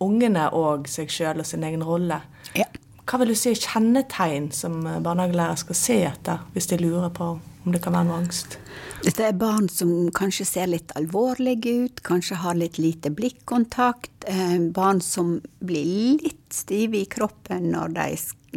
ungene 0.00 0.48
og 0.56 0.88
seg 0.88 1.12
sjøl 1.12 1.42
og 1.42 1.48
sin 1.48 1.64
egen 1.68 1.84
rolle. 1.84 2.22
Ja. 2.56 2.64
Hva 3.04 3.20
vil 3.20 3.34
du 3.34 3.36
si 3.36 3.52
er 3.52 3.60
kjennetegn 3.60 4.48
som 4.54 4.80
barnehagelærer 5.04 5.60
skal 5.60 5.76
se 5.76 6.00
etter, 6.08 6.46
hvis 6.54 6.70
de 6.72 6.80
lurer 6.80 7.12
på 7.12 7.34
om 7.64 7.74
det 7.74 7.82
kan 7.84 7.94
være 7.96 8.08
noe 8.08 8.20
angst? 8.22 8.56
Dette 9.00 9.24
er 9.24 9.36
barn 9.36 9.68
som 9.72 9.92
kanskje 10.16 10.46
ser 10.48 10.68
litt 10.68 10.92
alvorlige 10.98 11.72
ut, 11.86 12.02
kanskje 12.04 12.40
har 12.42 12.58
litt 12.58 12.78
lite 12.80 13.12
blikkontakt. 13.16 14.12
Eh, 14.28 14.58
barn 14.74 15.00
som 15.04 15.38
blir 15.64 16.20
litt 16.20 16.52
stive 16.52 17.00
i 17.00 17.08
kroppen 17.08 17.70
når 17.72 17.94
de, 17.96 18.08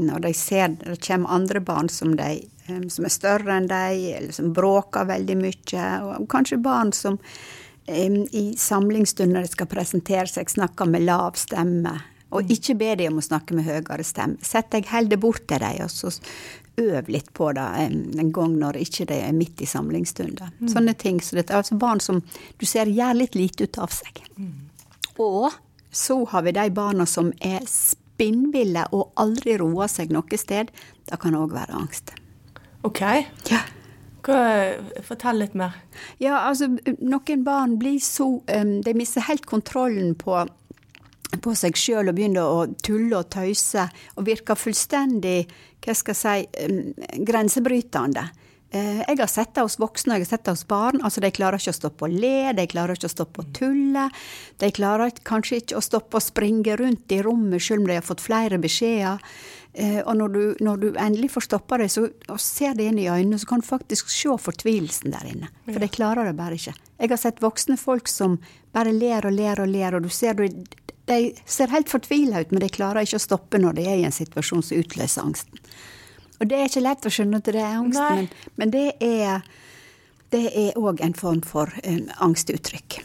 når 0.03 0.25
de 0.27 0.33
ser 0.35 0.75
det 0.81 0.99
kommer 1.05 1.35
andre 1.35 1.63
barn 1.63 1.91
som, 1.91 2.15
de, 2.19 2.43
eh, 2.67 2.85
som 2.91 3.07
er 3.07 3.15
større 3.15 3.57
enn 3.57 3.69
dem, 3.71 4.07
eller 4.17 4.35
som 4.35 4.51
bråker 4.55 5.07
veldig 5.11 5.37
mye. 5.39 5.89
Og 6.19 6.27
kanskje 6.31 6.61
barn 6.63 6.91
som 6.95 7.19
i 7.87 8.53
samlingsstunder 8.57 9.43
de 9.43 9.51
skal 9.51 9.67
presentere 9.67 10.27
seg, 10.31 10.51
snakker 10.51 10.87
med 10.87 11.03
lav 11.03 11.35
stemme. 11.35 11.97
Og 12.33 12.49
ikke 12.49 12.75
be 12.79 12.93
dem 12.97 13.13
om 13.13 13.19
å 13.19 13.25
snakke 13.25 13.53
med 13.53 13.67
høyere 13.67 14.05
stemme. 14.07 14.39
Sett 14.41 14.71
deg 14.73 14.87
heller 14.89 15.19
bort 15.21 15.43
til 15.47 15.61
dem, 15.61 15.83
og 15.85 15.91
så 15.91 16.09
øv 16.81 17.09
litt 17.09 17.33
på 17.33 17.51
det 17.53 17.65
en 17.83 18.31
gang 18.33 18.55
når 18.59 18.79
ikke 18.81 19.05
det 19.09 19.19
er 19.25 19.35
midt 19.35 19.61
i 19.61 19.69
samlingsstunder. 19.69 20.53
Mm. 20.59 20.71
Sånne 20.71 20.95
ting. 20.97 21.21
Så 21.21 21.37
det 21.37 21.49
er 21.49 21.59
altså 21.61 21.77
barn 21.79 22.01
som 22.01 22.23
du 22.57 22.65
ser 22.69 22.89
gjør 22.89 23.19
litt 23.19 23.37
lite 23.37 23.67
ut 23.67 23.77
av 23.81 23.93
seg. 23.93 24.23
Mm. 24.37 24.69
Og 25.21 25.53
så 25.93 26.17
har 26.31 26.47
vi 26.47 26.55
de 26.57 26.65
barna 26.73 27.05
som 27.05 27.29
er 27.41 27.61
spinnville 27.69 28.87
og 28.91 29.13
aldri 29.21 29.57
roer 29.61 29.91
seg 29.91 30.13
noe 30.13 30.41
sted. 30.41 30.73
Det 31.05 31.21
kan 31.21 31.37
òg 31.37 31.53
være 31.53 31.77
angst. 31.77 32.15
Ok. 32.83 33.01
Ja. 33.51 33.61
Hva, 34.23 34.39
fortell 35.03 35.41
litt 35.43 35.55
mer. 35.59 35.75
Ja, 36.21 36.45
altså, 36.47 36.69
noen 37.03 37.43
barn 37.43 37.75
blir 37.79 37.99
så 37.99 38.37
um, 38.39 38.77
De 38.85 38.93
mister 38.95 39.25
helt 39.27 39.45
kontrollen 39.49 40.13
på 40.15 40.37
på 41.41 41.55
seg 41.57 41.77
sjøl 41.79 42.11
og 42.11 42.17
begynner 42.17 42.45
å 42.45 42.65
tulle 42.85 43.19
og 43.19 43.29
tøyse 43.33 43.87
og 44.17 44.27
virker 44.27 44.59
fullstendig 44.59 45.39
hva 45.83 45.95
skal 45.97 46.15
jeg 46.15 46.47
si, 46.47 47.19
grensebrytende. 47.25 48.29
Eh, 48.73 49.01
jeg 49.05 49.19
har 49.19 49.29
sett 49.29 49.51
det 49.53 49.61
hos 49.61 49.75
voksne 49.77 50.15
og 50.15 50.21
jeg 50.21 50.25
har 50.25 50.31
sett 50.31 50.45
det 50.47 50.53
hos 50.55 50.65
barn. 50.65 51.01
altså 51.05 51.21
De 51.21 51.29
klarer 51.33 51.61
ikke 51.61 51.75
å 51.75 51.77
stoppe 51.77 52.07
å 52.07 52.09
le, 52.09 52.53
de 52.57 52.65
klarer 52.69 52.97
ikke 52.97 53.11
å 53.11 53.13
stoppe 53.13 53.43
å 53.43 53.49
tulle. 53.53 54.07
De 54.57 54.69
klarer 54.73 55.13
kanskje 55.29 55.59
ikke 55.61 55.77
å 55.77 55.83
stoppe 55.85 56.17
å 56.17 56.23
springe 56.23 56.77
rundt 56.81 57.13
i 57.13 57.21
rommet 57.21 57.61
selv 57.61 57.83
om 57.83 57.91
de 57.91 57.99
har 57.99 58.07
fått 58.07 58.23
flere 58.23 58.57
beskjeder. 58.61 59.21
Eh, 59.73 59.99
og 60.01 60.17
når 60.17 60.33
du, 60.33 60.41
når 60.65 60.81
du 60.81 60.87
endelig 60.91 61.31
får 61.35 61.47
stoppa 61.51 61.77
dem 61.81 62.09
og 62.33 62.41
ser 62.41 62.73
det 62.77 62.89
inn 62.89 63.01
i 63.01 63.09
øynene, 63.09 63.37
så 63.41 63.49
kan 63.49 63.61
du 63.61 63.67
faktisk 63.67 64.09
se 64.13 64.33
fortvilelsen 64.41 65.13
der 65.13 65.29
inne. 65.29 65.53
For 65.69 65.81
de 65.81 65.93
klarer 65.93 66.29
det 66.29 66.37
bare 66.37 66.57
ikke. 66.57 66.73
Jeg 66.97 67.13
har 67.13 67.21
sett 67.21 67.41
voksne 67.45 67.77
folk 67.77 68.09
som 68.09 68.39
bare 68.73 68.93
ler 68.93 69.25
og 69.29 69.37
ler 69.37 69.61
og 69.61 69.69
ler, 69.69 69.97
og 69.97 70.05
du 70.05 70.13
ser 70.13 70.37
de 71.09 71.33
ser 71.45 71.73
helt 71.73 71.91
fortvila 71.91 72.43
ut, 72.43 72.53
men 72.53 72.63
de 72.63 72.71
klarer 72.71 73.03
ikke 73.03 73.19
å 73.19 73.23
stoppe 73.23 73.59
når 73.59 73.79
de 73.79 73.87
er 73.89 73.99
i 73.99 74.07
en 74.07 74.15
situasjon 74.15 74.63
som 74.63 74.79
utløser 74.79 75.25
angsten. 75.25 75.63
Og 76.39 76.49
det 76.49 76.59
er 76.59 76.69
ikke 76.69 76.83
lett 76.83 77.07
å 77.07 77.11
skjønne 77.13 77.39
at 77.39 77.49
det 77.49 77.59
er 77.59 77.79
angst, 77.79 77.99
men, 77.99 78.29
men, 78.59 78.73
det 78.73 78.87
er 79.03 79.43
det 80.33 80.47
er 80.49 80.79
òg 80.81 81.03
en 81.05 81.13
form 81.13 81.43
for 81.45 81.69
um, 81.85 82.07
angstuttrykk. 82.25 83.03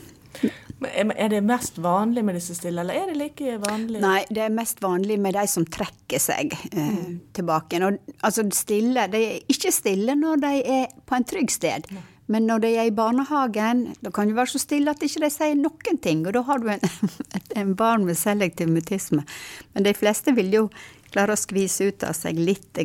Er 0.78 1.30
det 1.32 1.40
mest 1.42 1.80
vanlig 1.82 2.22
med 2.24 2.36
disse 2.38 2.54
stille, 2.54 2.84
eller 2.84 2.94
er 2.94 3.10
det 3.10 3.16
like 3.18 3.56
vanlig? 3.64 3.98
Nei, 4.00 4.20
det 4.30 4.44
er 4.44 4.52
mest 4.54 4.78
vanlig 4.82 5.18
med 5.20 5.34
de 5.34 5.42
som 5.50 5.66
trekker 5.66 6.22
seg 6.22 6.54
eh, 6.70 6.92
mm. 6.94 7.16
tilbake. 7.34 7.80
Og, 7.82 7.98
altså 8.22 8.46
stille, 8.54 9.08
De 9.10 9.24
er 9.32 9.50
ikke 9.50 9.74
stille 9.74 10.14
når 10.16 10.44
de 10.44 10.52
er 10.62 10.94
på 11.04 11.18
en 11.18 11.26
trygg 11.26 11.50
sted. 11.52 11.90
Nei. 11.90 12.04
Men 12.28 12.44
når 12.48 12.60
de 12.64 12.70
er 12.76 12.90
i 12.90 12.94
barnehagen, 12.94 13.86
da 14.04 14.12
kan 14.12 14.28
det 14.28 14.36
være 14.36 14.52
så 14.52 14.60
stille 14.60 14.92
at 14.92 15.00
de 15.00 15.08
ikke 15.08 15.30
sier 15.32 15.56
noen 15.56 16.00
ting. 16.04 16.26
Og 16.26 16.36
da 16.36 16.42
har 16.44 16.60
du 16.60 16.68
en, 16.74 16.84
en 17.62 17.74
barn 17.78 18.04
med 18.08 18.20
selektiv 18.20 18.68
mutisme. 18.72 19.24
Men 19.72 19.88
de 19.88 19.94
fleste 19.96 20.34
vil 20.36 20.52
jo 20.52 20.66
klare 21.12 21.32
å 21.34 21.40
skvise 21.40 21.88
ut 21.88 22.04
av 22.04 22.16
seg 22.16 22.36
litt. 22.36 22.82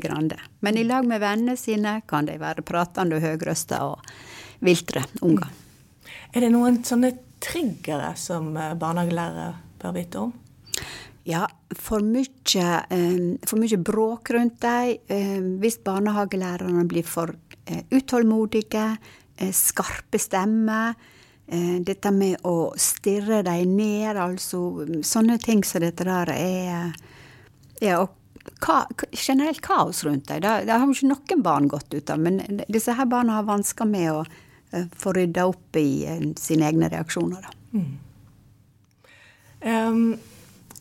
Men 0.63 0.79
i 0.79 0.85
lag 0.87 1.07
med 1.07 1.21
vennene 1.23 1.57
sine 1.59 1.99
kan 2.07 2.29
de 2.29 2.37
være 2.39 2.63
pratende 2.65 3.19
og 3.19 3.25
høyrøsta 3.27 3.83
og 3.89 4.13
viltre 4.63 5.03
unger. 5.21 5.51
Er 6.33 6.45
det 6.45 6.53
noen 6.53 6.79
sånne 6.87 7.11
triggere 7.43 8.13
som 8.17 8.55
eh, 8.57 8.73
barnehagelærere 8.79 9.49
bør 9.81 9.95
vite 9.97 10.21
om? 10.23 10.31
Ja, 11.27 11.45
for 11.79 12.03
mye, 12.03 12.69
eh, 12.89 13.19
for 13.47 13.59
mye 13.61 13.79
bråk 13.79 14.31
rundt 14.35 14.61
dem. 14.63 14.95
Eh, 15.11 15.41
hvis 15.61 15.81
barnehagelærerne 15.83 16.87
blir 16.89 17.05
for 17.07 17.35
utålmodige, 17.63 18.97
skarpe 19.53 20.19
stemmer. 20.21 20.93
Eh, 21.47 21.79
dette 21.83 22.11
med 22.15 22.43
å 22.47 22.73
stirre 22.79 23.41
dem 23.43 23.75
ned, 23.77 24.17
altså 24.17 24.85
sånne 25.03 25.37
ting 25.43 25.63
som 25.67 25.83
dette 25.83 26.05
der 26.07 26.31
er 26.33 26.93
og 27.97 28.13
ka, 28.63 28.85
generelt 29.11 29.59
kaos 29.61 30.03
rundt 30.07 30.29
dem. 30.29 30.39
Det, 30.41 30.53
det 30.69 30.71
har 30.71 30.85
jo 30.87 30.95
ikke 30.95 31.09
noen 31.11 31.43
barn 31.43 31.67
gått 31.71 31.93
ut 31.93 32.13
av, 32.13 32.21
men 32.23 32.63
disse 32.71 32.95
her 32.95 33.09
barna 33.11 33.41
har 33.41 33.49
vansker 33.49 33.89
med 33.89 34.11
å 34.13 34.21
uh, 34.23 34.85
få 34.95 35.13
rydda 35.17 35.45
opp 35.51 35.79
i 35.79 36.05
sine 36.39 36.69
egne 36.69 36.87
reaksjoner. 36.93 37.43
Da. 37.43 37.51
Mm. 37.75 37.91
Um, 39.63 39.99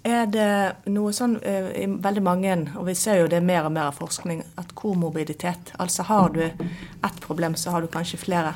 er 0.02 0.26
det 0.26 0.90
noe 0.90 1.12
sånn 1.14 1.36
i 1.42 1.86
veldig 1.86 2.22
mange, 2.26 2.56
og 2.78 2.88
vi 2.88 2.94
ser 2.98 3.20
jo 3.22 3.30
det 3.30 3.42
mer 3.44 3.68
og 3.68 3.74
mer 3.74 3.90
av 3.90 3.98
forskning, 4.00 4.42
at 4.58 4.74
komorbiditet 4.78 5.72
Altså 5.78 6.06
har 6.08 6.34
du 6.34 6.42
ett 6.42 7.20
problem, 7.22 7.54
så 7.54 7.70
har 7.70 7.82
du 7.82 7.90
kanskje 7.90 8.18
flere. 8.18 8.54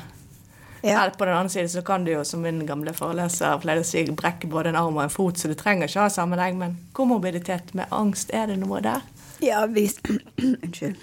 Ja. 0.81 1.09
På 1.17 1.25
den 1.25 1.33
andre 1.33 1.49
siden 1.49 1.69
så 1.69 1.81
kan 1.81 2.05
du 2.05 2.11
jo, 2.11 2.23
som 2.23 2.41
min 2.41 2.65
gamle 2.65 2.93
foreleser 2.93 3.59
pleide 3.63 3.83
å 3.83 3.87
si, 3.87 4.03
brekke 4.11 4.47
både 4.51 4.71
en 4.71 4.79
arm 4.79 4.99
og 4.99 5.03
en 5.07 5.13
fot, 5.13 5.39
så 5.39 5.49
du 5.49 5.55
trenger 5.57 5.89
ikke 5.89 6.05
ha 6.05 6.13
sammenheng. 6.13 6.59
Men 6.59 6.77
komorbiditet 6.93 7.73
med 7.77 7.91
angst, 7.91 8.31
er 8.33 8.51
det 8.51 8.59
noe 8.61 8.81
der? 8.85 9.05
Ja, 9.43 9.65
vi, 9.65 9.87
unnskyld. 10.43 10.99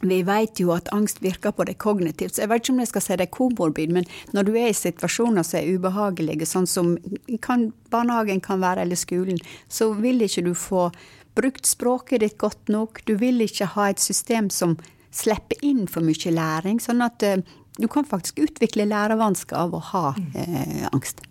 Vi 0.00 0.20
vet 0.22 0.60
jo 0.60 0.72
at 0.74 0.90
angst 0.92 1.22
virker 1.24 1.54
på 1.56 1.64
det 1.64 1.78
kognitivt, 1.80 2.34
så 2.36 2.44
jeg 2.44 2.50
vet 2.50 2.64
ikke 2.64 2.74
om 2.74 2.80
jeg 2.82 2.90
skal 2.90 3.04
si 3.04 3.16
det 3.16 3.26
er 3.26 3.32
komorbid, 3.32 3.92
men 3.96 4.08
når 4.36 4.48
du 4.48 4.52
er 4.60 4.68
i 4.68 4.76
situasjoner 4.76 5.46
som 5.46 5.60
er 5.60 5.70
ubehagelige, 5.72 6.48
sånn 6.48 6.68
som 6.68 6.96
kan, 7.44 7.70
barnehagen 7.92 8.42
kan 8.44 8.60
være, 8.60 8.84
eller 8.84 9.00
skolen, 9.00 9.40
så 9.68 9.92
vil 9.96 10.20
ikke 10.26 10.44
du 10.44 10.52
få 10.58 10.90
brukt 11.36 11.68
språket 11.68 12.20
ditt 12.24 12.36
godt 12.40 12.68
nok. 12.72 13.02
Du 13.08 13.16
vil 13.20 13.40
ikke 13.44 13.70
ha 13.74 13.90
et 13.92 14.02
system 14.02 14.50
som 14.52 14.76
slipper 15.16 15.60
inn 15.64 15.86
for 15.88 16.04
mye 16.04 16.32
læring, 16.32 16.80
sånn 16.82 17.04
at 17.04 17.24
uh, 17.24 17.40
du 17.76 17.88
kan 17.92 18.08
faktisk 18.08 18.40
utvikle 18.40 18.88
lærevansker 18.88 19.56
av 19.56 19.76
å 19.76 19.82
ha 19.92 20.06
uh, 20.12 20.86
angst. 20.92 21.24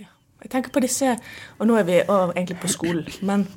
Ja. 0.00 0.12
Jeg 0.44 0.52
tenker 0.52 0.72
på 0.76 0.84
disse, 0.84 1.16
og 1.56 1.68
nå 1.68 1.80
er 1.80 1.88
vi 1.88 2.02
egentlig 2.04 2.60
på 2.60 2.72
skolen, 2.72 3.08
men 3.24 3.48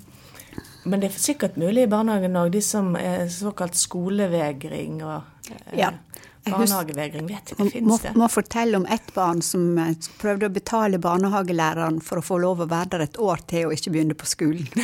men 0.83 1.01
det 1.01 1.09
er 1.09 1.19
sikkert 1.19 1.57
mulig 1.59 1.86
i 1.86 1.91
barnehagen 1.91 2.38
òg, 2.39 2.53
de 2.53 2.62
som 2.63 2.93
er 3.00 3.27
såkalt 3.33 3.77
skolevegring 3.77 5.01
og 5.03 5.51
eh, 5.51 5.81
ja. 5.81 5.91
barnehagevegring. 6.48 7.27
Vet 7.29 7.53
ikke, 7.53 7.69
fins 7.74 8.05
det? 8.05 8.15
Må 8.19 8.29
fortelle 8.31 8.79
om 8.79 8.88
ett 8.89 9.13
barn 9.15 9.43
som 9.45 9.77
eh, 9.77 9.95
prøvde 10.21 10.50
å 10.50 10.55
betale 10.55 11.01
barnehagelæreren 11.03 12.00
for 12.05 12.21
å 12.21 12.25
få 12.25 12.39
lov 12.45 12.63
å 12.63 12.71
være 12.71 12.95
der 12.95 13.07
et 13.09 13.19
år 13.19 13.43
til 13.50 13.69
og 13.69 13.77
ikke 13.77 13.98
begynne 13.98 14.17
på 14.17 14.29
skolen. 14.29 14.69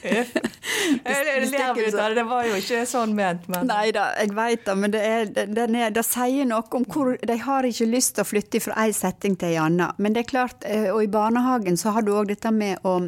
det 2.14 2.24
var 2.24 2.46
jo 2.48 2.56
ikke 2.58 2.84
sånn 2.88 3.14
ment, 3.16 3.46
men 3.52 3.68
Nei 3.68 3.90
da, 3.94 4.10
jeg 4.20 4.34
veit 4.36 4.64
det, 4.66 4.76
men 4.78 4.94
det, 4.94 5.02
er, 5.04 5.26
det, 5.30 5.66
er, 5.66 5.94
det, 5.94 6.04
sier 6.06 6.48
noe 6.48 6.76
om 6.76 6.86
hvor 6.88 7.16
De 7.26 7.36
har 7.44 7.68
ikke 7.68 7.88
lyst 7.90 8.16
til 8.16 8.24
å 8.24 8.28
flytte 8.28 8.62
fra 8.64 8.78
ei 8.84 8.94
setting 8.96 9.36
til 9.40 9.52
ei 9.52 9.60
anna. 9.60 9.90
Men 9.98 10.16
det 10.16 10.24
er 10.24 10.30
klart, 10.32 10.64
eh, 10.64 10.88
og 10.92 11.04
i 11.04 11.12
barnehagen 11.12 11.78
så 11.80 11.94
har 11.96 12.06
du 12.06 12.14
òg 12.16 12.32
dette 12.32 12.52
med 12.54 12.80
å 12.86 13.00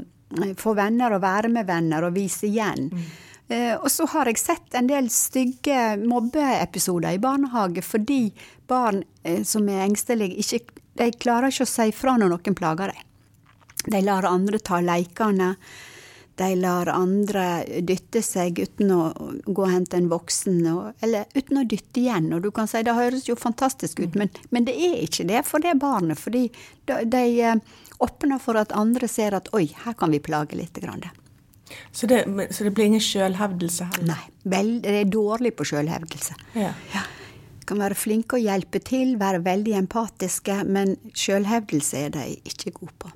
få 0.58 0.74
venner 0.78 1.16
og 1.16 1.22
være 1.24 1.50
med 1.52 1.68
venner 1.68 2.06
og 2.06 2.16
vise 2.16 2.48
igjen. 2.48 2.88
Mm. 2.92 3.04
Eh, 3.52 3.74
og 3.76 3.90
så 3.90 4.06
har 4.08 4.30
jeg 4.30 4.40
sett 4.40 4.74
en 4.78 4.88
del 4.88 5.10
stygge 5.12 5.96
mobbeepisoder 6.00 7.18
i 7.18 7.22
barnehage 7.22 7.82
fordi 7.84 8.22
barn 8.70 9.02
eh, 9.22 9.42
som 9.44 9.68
er 9.68 9.84
engstelige, 9.84 10.38
ikke, 10.40 10.82
de 11.00 11.10
klarer 11.20 11.52
ikke 11.52 11.66
å 11.66 11.72
si 11.72 11.88
fra 11.96 12.16
når 12.16 12.32
noen 12.32 12.56
plager 12.56 12.94
dem. 12.94 13.08
De 13.92 14.00
lar 14.04 14.28
andre 14.28 14.60
ta 14.62 14.78
leikene. 14.80 15.56
De 16.38 16.54
lar 16.56 16.88
andre 16.88 17.44
dytte 17.84 18.22
seg 18.24 18.62
uten 18.62 18.92
å 18.94 19.00
gå 19.44 19.64
og 19.66 19.72
hente 19.72 19.98
en 19.98 20.08
voksen, 20.08 20.62
eller 21.04 21.26
uten 21.34 21.60
å 21.60 21.66
dytte 21.68 22.00
igjen. 22.00 22.30
Og 22.32 22.46
du 22.46 22.48
kan 22.54 22.70
si 22.70 22.80
det 22.86 22.94
høres 22.96 23.26
jo 23.28 23.36
fantastisk 23.36 24.00
ut, 24.00 24.16
men, 24.16 24.30
men 24.54 24.64
det 24.64 24.72
er 24.72 25.02
ikke 25.02 25.26
det 25.28 25.42
for 25.44 25.60
det 25.60 25.74
barnet. 25.82 26.20
Fordi 26.22 26.46
de, 26.88 27.02
de 27.10 27.24
eh, 27.42 27.60
åpner 28.02 28.38
for 28.42 28.58
at 28.58 28.72
andre 28.76 29.08
ser 29.08 29.36
at 29.38 29.50
oi, 29.54 29.68
her 29.84 29.94
kan 29.98 30.10
vi 30.10 30.20
plage 30.22 30.58
litt. 30.58 30.80
Så 31.92 32.06
det, 32.06 32.24
så 32.50 32.64
det 32.64 32.74
blir 32.74 32.90
ingen 32.90 33.00
sjølhevdelse 33.02 33.88
heller? 33.94 34.14
Nei. 34.14 34.22
Vel, 34.42 34.72
det 34.82 34.94
er 35.00 35.10
dårlig 35.10 35.54
på 35.56 35.66
sjølhevdelse. 35.68 36.36
Ja. 36.58 36.72
ja. 36.94 37.04
Kan 37.68 37.80
være 37.80 37.96
flinke 37.96 38.36
å 38.36 38.42
hjelpe 38.42 38.82
til, 38.82 39.14
være 39.20 39.42
veldig 39.44 39.76
empatiske, 39.84 40.62
men 40.66 40.96
sjølhevdelse 41.14 42.06
er 42.08 42.14
de 42.16 42.26
ikke 42.48 42.74
gode 42.80 42.96
på. 43.04 43.12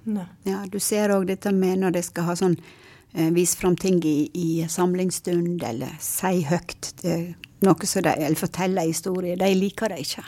Ja, 0.46 0.62
du 0.70 0.78
ser 0.80 1.14
òg 1.16 1.26
dette 1.32 1.52
med 1.52 1.82
når 1.82 1.98
de 1.98 2.04
skal 2.06 2.30
ha 2.30 2.38
sånn 2.38 2.54
eh, 2.60 3.32
vise 3.34 3.58
fram 3.58 3.76
ting 3.80 3.98
i, 4.06 4.30
i, 4.32 4.48
samlingsstund, 4.70 5.66
eller 5.66 5.98
si 6.04 6.46
høyt 6.46 6.94
noe 7.66 7.90
som 7.90 8.06
de, 8.06 8.14
eller 8.14 8.38
fortelle 8.38 8.86
historier. 8.86 9.36
De 9.40 9.50
liker 9.58 9.92
det 9.92 10.00
ikke. 10.06 10.24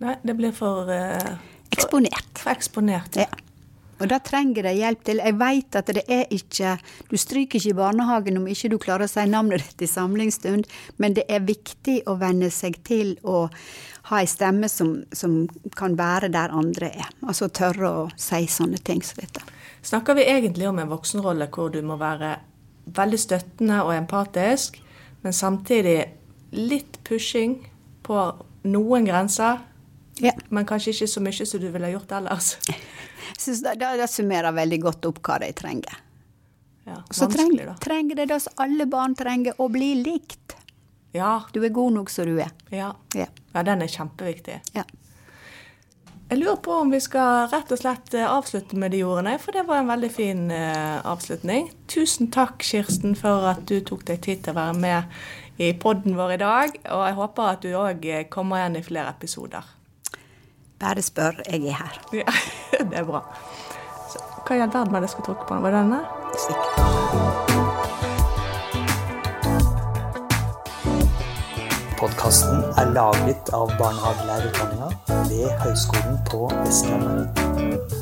Nei, 0.00 0.16
det 0.24 0.32
blir 0.38 0.56
for 0.56 0.88
uh 0.88 1.32
Eksponert. 1.76 2.34
For 2.38 2.52
eksponert. 2.52 3.16
Ja. 3.20 3.28
Og 4.00 4.08
da 4.08 4.16
trenger 4.24 4.64
de 4.64 4.72
hjelp 4.78 5.04
til. 5.04 5.20
Jeg 5.20 5.36
veit 5.40 5.76
at 5.76 5.92
det 5.92 6.06
er 6.08 6.24
ikke 6.32 6.76
Du 7.10 7.16
stryker 7.20 7.58
ikke 7.58 7.74
i 7.74 7.76
barnehagen 7.76 8.40
om 8.40 8.48
ikke 8.48 8.70
du 8.72 8.78
klarer 8.80 9.04
å 9.04 9.10
si 9.10 9.26
navnet 9.28 9.64
ditt 9.66 9.84
i 9.84 9.90
samlingsstund, 9.90 10.68
men 10.96 11.16
det 11.18 11.26
er 11.28 11.44
viktig 11.44 12.00
å 12.08 12.16
venne 12.20 12.50
seg 12.54 12.80
til 12.86 13.16
å 13.22 13.48
ha 14.10 14.20
ei 14.22 14.28
stemme 14.30 14.68
som, 14.72 14.94
som, 15.12 15.44
kan 15.76 15.96
være 15.98 16.30
der 16.32 16.54
andre 16.56 16.90
er. 16.90 17.10
Altså 17.26 17.50
tørre 17.52 17.90
å 17.90 18.04
si 18.16 18.46
sånne 18.48 18.80
ting 18.82 19.04
som 19.04 19.20
dette. 19.20 19.44
Snakker 19.84 20.16
vi 20.16 20.26
egentlig 20.28 20.68
om 20.68 20.80
en 20.80 20.90
voksenrolle 20.90 21.50
hvor 21.52 21.70
du 21.72 21.80
må 21.84 21.98
være 22.00 22.38
veldig 22.90 23.20
støttende 23.20 23.82
og 23.84 23.94
empatisk, 23.94 24.80
men 25.22 25.36
samtidig 25.36 25.98
litt 26.56 26.98
pushing 27.06 27.60
på 28.02 28.24
noen 28.64 29.06
grenser? 29.06 29.60
Ja. 30.20 30.32
Men 30.48 30.68
kanskje 30.68 30.94
ikke 30.94 31.08
så 31.08 31.22
mye 31.24 31.46
som 31.46 31.62
du 31.62 31.68
ville 31.72 31.90
gjort 31.94 32.12
ellers. 32.20 32.54
Jeg 33.30 33.42
syns 33.44 33.64
det, 33.64 33.74
det, 33.80 34.08
summerer 34.10 34.52
veldig 34.52 34.80
godt 34.82 35.06
opp 35.08 35.20
hva 35.24 35.38
de 35.42 35.50
trenger. 35.56 36.00
Ja, 36.88 37.02
så 37.14 37.28
trenger, 37.30 37.74
trenger 37.80 38.18
det 38.18 38.30
det 38.32 38.40
som 38.44 38.64
alle 38.64 38.86
barn 38.90 39.14
trenger, 39.14 39.54
å 39.60 39.68
bli 39.72 39.92
likt. 40.00 40.56
Ja. 41.12 41.42
Du 41.52 41.62
er 41.64 41.72
god 41.74 41.92
nok 41.98 42.10
som 42.10 42.26
du 42.26 42.40
er. 42.40 42.50
Ja. 42.74 42.94
ja. 43.14 43.28
ja 43.54 43.62
den 43.66 43.84
er 43.84 43.92
kjempeviktig. 43.92 44.60
Ja. 44.76 44.84
Jeg 46.30 46.38
lurer 46.38 46.60
på 46.62 46.74
om 46.78 46.92
vi 46.94 47.00
skal 47.02 47.48
rett 47.50 47.72
og 47.74 47.80
slett 47.80 48.14
eh, 48.14 48.22
avslutte 48.22 48.78
med 48.78 48.92
de 48.94 49.00
ordene, 49.02 49.32
for 49.42 49.56
det 49.56 49.64
var 49.66 49.80
en 49.80 49.90
veldig 49.90 50.10
fin 50.14 50.44
uh, 50.54 51.00
avslutning. 51.10 51.72
Tusen 51.90 52.30
takk, 52.30 52.62
Kirsten, 52.62 53.16
for 53.18 53.48
at 53.50 53.64
du 53.66 53.80
tok 53.82 54.04
deg 54.06 54.22
tid 54.22 54.44
til 54.44 54.54
å 54.54 54.60
være 54.60 54.76
med 54.78 55.58
i 55.58 55.72
podden 55.74 56.14
vår 56.14 56.36
i 56.36 56.40
dag. 56.44 56.78
Og 56.94 57.02
jeg 57.08 57.18
håper 57.18 57.50
at 57.50 57.66
du 57.66 57.74
òg 57.74 58.06
eh, 58.06 58.28
kommer 58.30 58.62
igjen 58.62 58.78
i 58.78 58.86
flere 58.86 59.10
episoder. 59.10 59.66
Bare 60.80 61.02
spør, 61.02 61.30
jeg 61.52 61.62
er 61.66 61.72
her. 61.72 62.00
Ja, 62.12 62.32
det 62.90 62.98
er 62.98 63.04
bra. 63.04 63.20
Så, 64.12 64.18
hva 64.46 64.56
i 64.56 64.62
all 64.64 64.72
verden 64.72 64.92
var 64.92 65.04
det 65.04 65.10
jeg 65.10 65.14
skulle 65.16 65.26
trykke 65.28 65.44
på? 65.48 65.54
Var 65.60 65.70
det 65.70 65.82
denne? 65.82 66.00
Stikk. 66.40 66.62
Podkasten 72.00 72.64
er 72.80 72.94
laget 72.96 73.52
av 73.52 73.76
barnehagelærerutdanninga 73.76 74.88
ved 75.28 75.50
Høgskolen 75.66 76.16
på 76.30 76.48
Vestlandet. 76.64 77.99